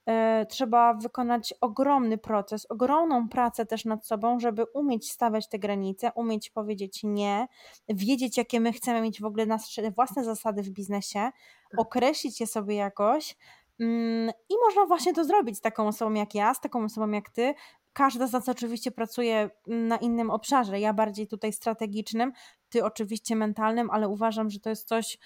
[0.09, 6.12] y, trzeba wykonać ogromny proces, ogromną pracę też nad sobą, żeby umieć stawiać te granice,
[6.14, 7.47] umieć powiedzieć nie,
[7.89, 11.31] wiedzieć, jakie my chcemy mieć w ogóle nasze własne zasady w biznesie,
[11.70, 11.81] tak.
[11.81, 13.37] określić je sobie jakoś.
[13.81, 17.31] Mm, I można właśnie to zrobić z taką osobą jak ja, z taką osobą jak
[17.31, 17.55] ty.
[17.93, 20.81] Każda z nas oczywiście pracuje na innym obszarze.
[20.81, 22.33] Ja bardziej tutaj strategicznym,
[22.68, 25.18] ty oczywiście mentalnym, ale uważam, że to jest coś,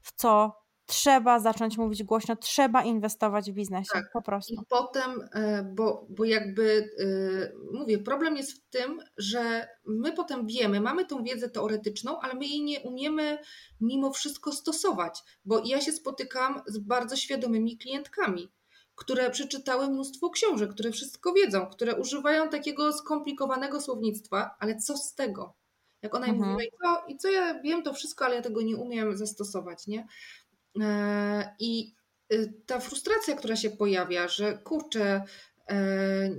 [0.00, 0.52] w co
[0.86, 4.10] trzeba zacząć mówić głośno, trzeba inwestować w biznesie, tak.
[4.12, 4.54] po prostu.
[4.54, 10.46] I potem, e, bo, bo jakby e, mówię, problem jest w tym, że my potem
[10.46, 13.38] wiemy, mamy tą wiedzę teoretyczną, ale my jej nie umiemy
[13.80, 18.52] mimo wszystko stosować, bo ja się spotykam z bardzo świadomymi klientkami,
[18.94, 25.14] które przeczytały mnóstwo książek, które wszystko wiedzą, które używają takiego skomplikowanego słownictwa, ale co z
[25.14, 25.54] tego?
[26.02, 26.52] Jak ona mhm.
[26.52, 29.16] mówi, no i co, i co ja wiem to wszystko, ale ja tego nie umiem
[29.16, 30.06] zastosować, nie?
[30.80, 31.94] E, I
[32.32, 35.22] y, ta frustracja, która się pojawia, że kurczę,
[35.70, 36.30] e,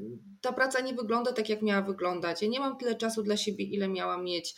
[0.42, 2.42] ta praca nie wygląda tak, jak miała wyglądać.
[2.42, 4.56] Ja nie mam tyle czasu dla siebie, ile miałam mieć.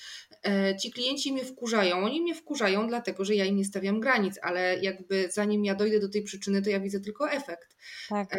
[0.47, 1.97] E, ci klienci mnie wkurzają.
[1.97, 5.99] Oni mnie wkurzają, dlatego że ja im nie stawiam granic, ale jakby zanim ja dojdę
[5.99, 7.77] do tej przyczyny, to ja widzę tylko efekt.
[8.09, 8.37] Tak.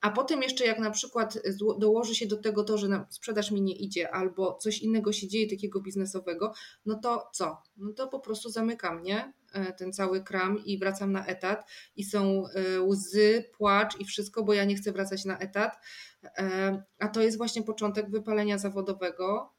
[0.00, 1.38] A potem jeszcze, jak na przykład
[1.78, 5.50] dołoży się do tego to, że sprzedaż mi nie idzie, albo coś innego się dzieje
[5.50, 6.52] takiego biznesowego,
[6.86, 7.62] no to co?
[7.76, 9.32] No to po prostu zamykam, nie?
[9.52, 14.42] E, ten cały kram i wracam na etat i są e, łzy, płacz i wszystko,
[14.42, 15.78] bo ja nie chcę wracać na etat.
[16.24, 19.54] E, a to jest właśnie początek wypalenia zawodowego,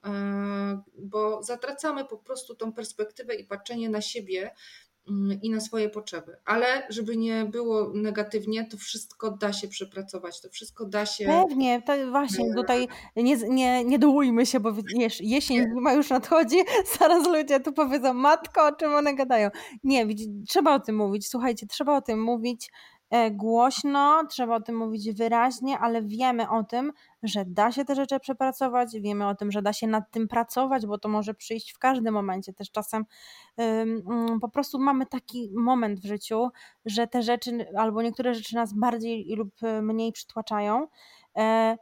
[0.98, 4.52] bo zatracamy po prostu tą perspektywę i patrzenie na siebie
[5.42, 6.38] i na swoje potrzeby.
[6.46, 11.26] Ale żeby nie było negatywnie, to wszystko da się przepracować, to wszystko da się.
[11.26, 16.58] Pewnie, to właśnie tutaj nie, nie, nie dołujmy się, bo wiesz, jesień ma już nadchodzi,
[17.00, 19.50] zaraz ludzie tu powiedzą, matko, o czym one gadają.
[19.84, 20.08] Nie,
[20.48, 22.70] trzeba o tym mówić, słuchajcie, trzeba o tym mówić
[23.32, 26.94] głośno, trzeba o tym mówić wyraźnie, ale wiemy o tym,
[27.24, 30.86] że da się te rzeczy przepracować, wiemy o tym, że da się nad tym pracować,
[30.86, 32.54] bo to może przyjść w każdym momencie.
[32.54, 33.06] Też czasem
[33.58, 36.50] um, po prostu mamy taki moment w życiu,
[36.86, 39.50] że te rzeczy albo niektóre rzeczy nas bardziej lub
[39.82, 40.88] mniej przytłaczają.
[41.38, 41.78] E,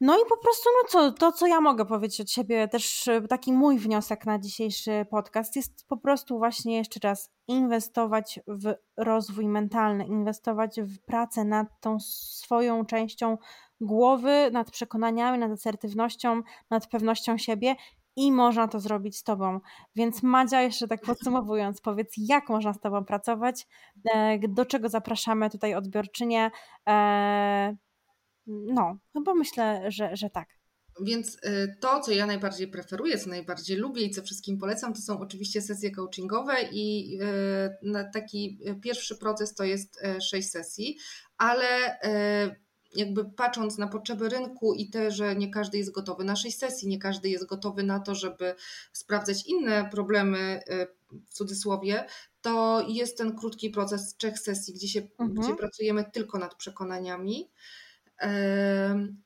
[0.00, 3.22] no i po prostu, no co, to co ja mogę powiedzieć od siebie, też e,
[3.22, 9.48] taki mój wniosek na dzisiejszy podcast jest po prostu właśnie jeszcze raz inwestować w rozwój
[9.48, 13.38] mentalny, inwestować w pracę nad tą swoją częścią
[13.80, 17.76] głowy, nad przekonaniami, nad asertywnością, nad pewnością siebie
[18.16, 19.60] i można to zrobić z Tobą.
[19.96, 23.66] Więc Madzia, jeszcze tak podsumowując, powiedz, jak można z Tobą pracować,
[24.14, 26.50] e, do czego zapraszamy tutaj odbiorczynię,
[26.88, 27.76] e,
[28.50, 30.48] no, chyba myślę, że, że tak.
[31.00, 35.00] Więc y, to, co ja najbardziej preferuję, co najbardziej lubię i co wszystkim polecam, to
[35.00, 37.18] są oczywiście sesje coachingowe i
[37.82, 40.98] y, taki pierwszy proces to jest y, sześć sesji,
[41.38, 41.66] ale
[42.94, 46.88] jakby patrząc na potrzeby rynku i te, że nie każdy jest gotowy na sześć sesji,
[46.88, 48.54] nie każdy jest gotowy na to, żeby
[48.92, 50.60] sprawdzać inne problemy
[51.26, 52.04] w cudzysłowie,
[52.42, 55.34] to jest ten krótki proces trzech sesji, gdzie, się, mhm.
[55.34, 57.50] gdzie pracujemy tylko nad przekonaniami.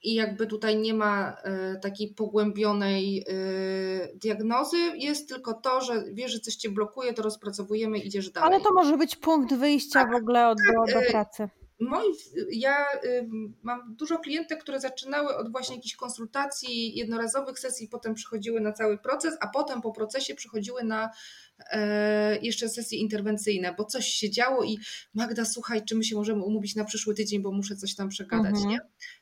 [0.02, 6.32] I jakby tutaj nie ma e, takiej pogłębionej e, diagnozy, jest tylko to, że wiesz,
[6.32, 8.54] że coś cię blokuje, to rozpracowujemy, idziesz dalej.
[8.54, 11.48] Ale to może być punkt wyjścia tak, w ogóle od, tak, do, do e, pracy.
[11.80, 12.12] Moi,
[12.50, 12.86] ja
[13.62, 18.98] mam dużo klientek, które zaczynały od właśnie jakichś konsultacji, jednorazowych sesji, potem przychodziły na cały
[18.98, 21.10] proces, a potem po procesie przychodziły na
[22.42, 24.78] jeszcze sesje interwencyjne, bo coś się działo i
[25.14, 28.54] Magda, słuchaj, czy my się możemy umówić na przyszły tydzień, bo muszę coś tam przegadać,
[28.54, 28.70] mhm.
[28.70, 28.80] nie?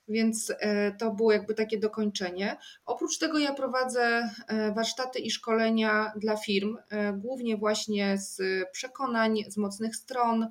[0.09, 2.57] Więc e, to było jakby takie dokończenie.
[2.85, 6.77] Oprócz tego ja prowadzę e, warsztaty i szkolenia dla firm,
[7.15, 8.41] głównie właśnie z
[8.73, 10.49] przekonań, z mocnych stron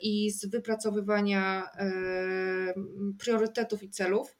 [0.00, 1.70] i z wypracowywania
[3.18, 4.36] priorytetów i celów.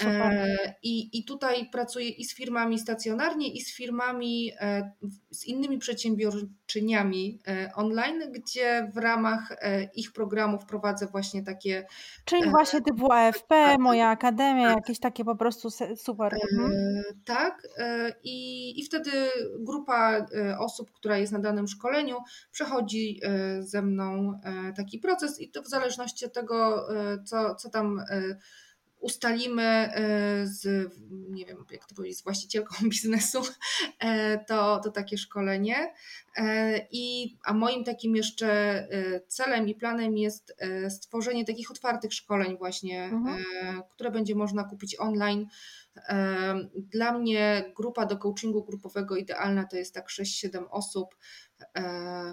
[0.00, 4.92] E, I, I tutaj pracuję i z firmami stacjonarnie, i z firmami, e,
[5.30, 9.56] z innymi przedsiębiorczyniami e, online, gdzie w ramach
[9.94, 11.86] ich programów prowadzę właśnie takie.
[12.24, 14.76] Czyli właśnie typu AFP, Moja Akademia, tak.
[14.76, 16.34] jakieś takie po prostu super.
[16.52, 17.02] Mhm.
[17.24, 17.68] Tak.
[18.24, 19.10] I, I wtedy
[19.58, 20.26] grupa
[20.58, 22.16] osób, która jest na danym szkoleniu,
[22.50, 23.20] przechodzi
[23.60, 24.40] ze mną
[24.76, 26.86] taki proces, i to w zależności od tego,
[27.24, 28.04] co, co tam
[29.02, 33.42] ustalimy e, z, nie wiem, jak to powiedzieć, z właścicielką biznesu,
[33.98, 35.94] e, to, to takie szkolenie.
[36.36, 38.52] E, I, a moim takim jeszcze
[39.28, 40.56] celem i planem jest
[40.88, 43.44] stworzenie takich otwartych szkoleń właśnie, mhm.
[43.90, 45.46] które będzie można kupić online.
[46.74, 51.14] Dla mnie grupa do coachingu grupowego idealna to jest tak 6-7 osób,
[51.51, 51.51] E,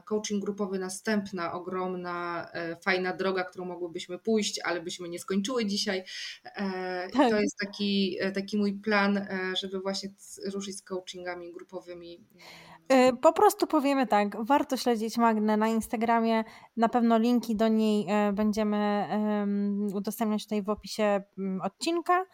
[0.05, 6.03] coaching grupowy następna, ogromna, e, fajna droga, którą mogłybyśmy pójść, ale byśmy nie skończyły dzisiaj.
[6.45, 7.29] E, tak.
[7.29, 9.27] To jest taki, taki mój plan,
[9.59, 10.09] żeby właśnie
[10.53, 12.25] ruszyć z coachingami grupowymi.
[13.21, 16.43] Po prostu powiemy tak, warto śledzić Magnę na Instagramie,
[16.77, 19.07] na pewno linki do niej będziemy
[19.93, 22.25] udostępniać tutaj w opisie mm, odcinka.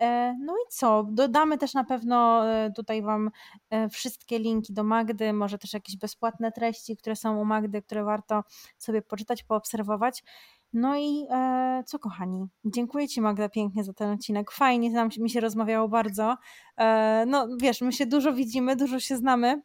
[0.00, 1.06] E, no i co?
[1.10, 3.30] Dodamy też na pewno e, tutaj Wam
[3.70, 8.04] e, wszystkie linki do Magdy, może też jakieś bezpłatne treści, które są u Magdy, które
[8.04, 8.44] warto
[8.78, 10.22] sobie poczytać, poobserwować.
[10.72, 14.50] No i e, co kochani, dziękuję Ci Magda pięknie za ten odcinek.
[14.50, 16.36] Fajnie nam mi się rozmawiało bardzo.
[16.76, 19.62] E, no wiesz, my się dużo widzimy, dużo się znamy.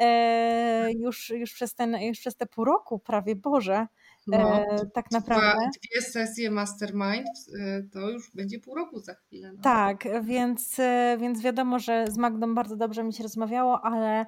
[0.00, 3.86] E, już, już, przez ten, już przez te pół roku prawie, Boże.
[4.28, 5.70] No, e, tak naprawdę.
[5.90, 7.28] Dwie sesje mastermind,
[7.60, 9.52] e, to już będzie pół roku za chwilę.
[9.52, 9.62] No.
[9.62, 14.26] Tak, więc, e, więc wiadomo, że z Magdą bardzo dobrze mi się rozmawiało, ale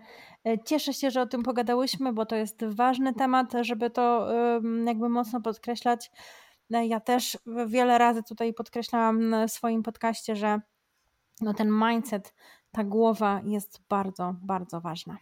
[0.65, 4.29] cieszę się, że o tym pogadałyśmy, bo to jest ważny temat, żeby to
[4.87, 6.11] jakby mocno podkreślać.
[6.71, 10.61] Ja też wiele razy tutaj podkreślałam w swoim podcaście, że
[11.41, 12.35] no ten mindset,
[12.73, 15.19] ta głowa jest bardzo, bardzo ważna.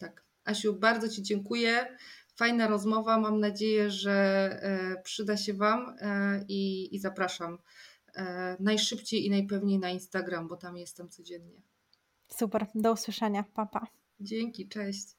[0.00, 0.24] Tak.
[0.44, 1.96] Asiu, bardzo Ci dziękuję.
[2.38, 3.18] Fajna rozmowa.
[3.18, 4.12] Mam nadzieję, że
[4.62, 7.58] e, przyda się Wam e, i, i zapraszam
[8.14, 11.62] e, najszybciej i najpewniej na Instagram, bo tam jestem codziennie.
[12.28, 13.44] Super, do usłyszenia.
[13.54, 13.80] Papa.
[13.80, 13.86] Pa.
[14.20, 15.17] Dzięki, cześć.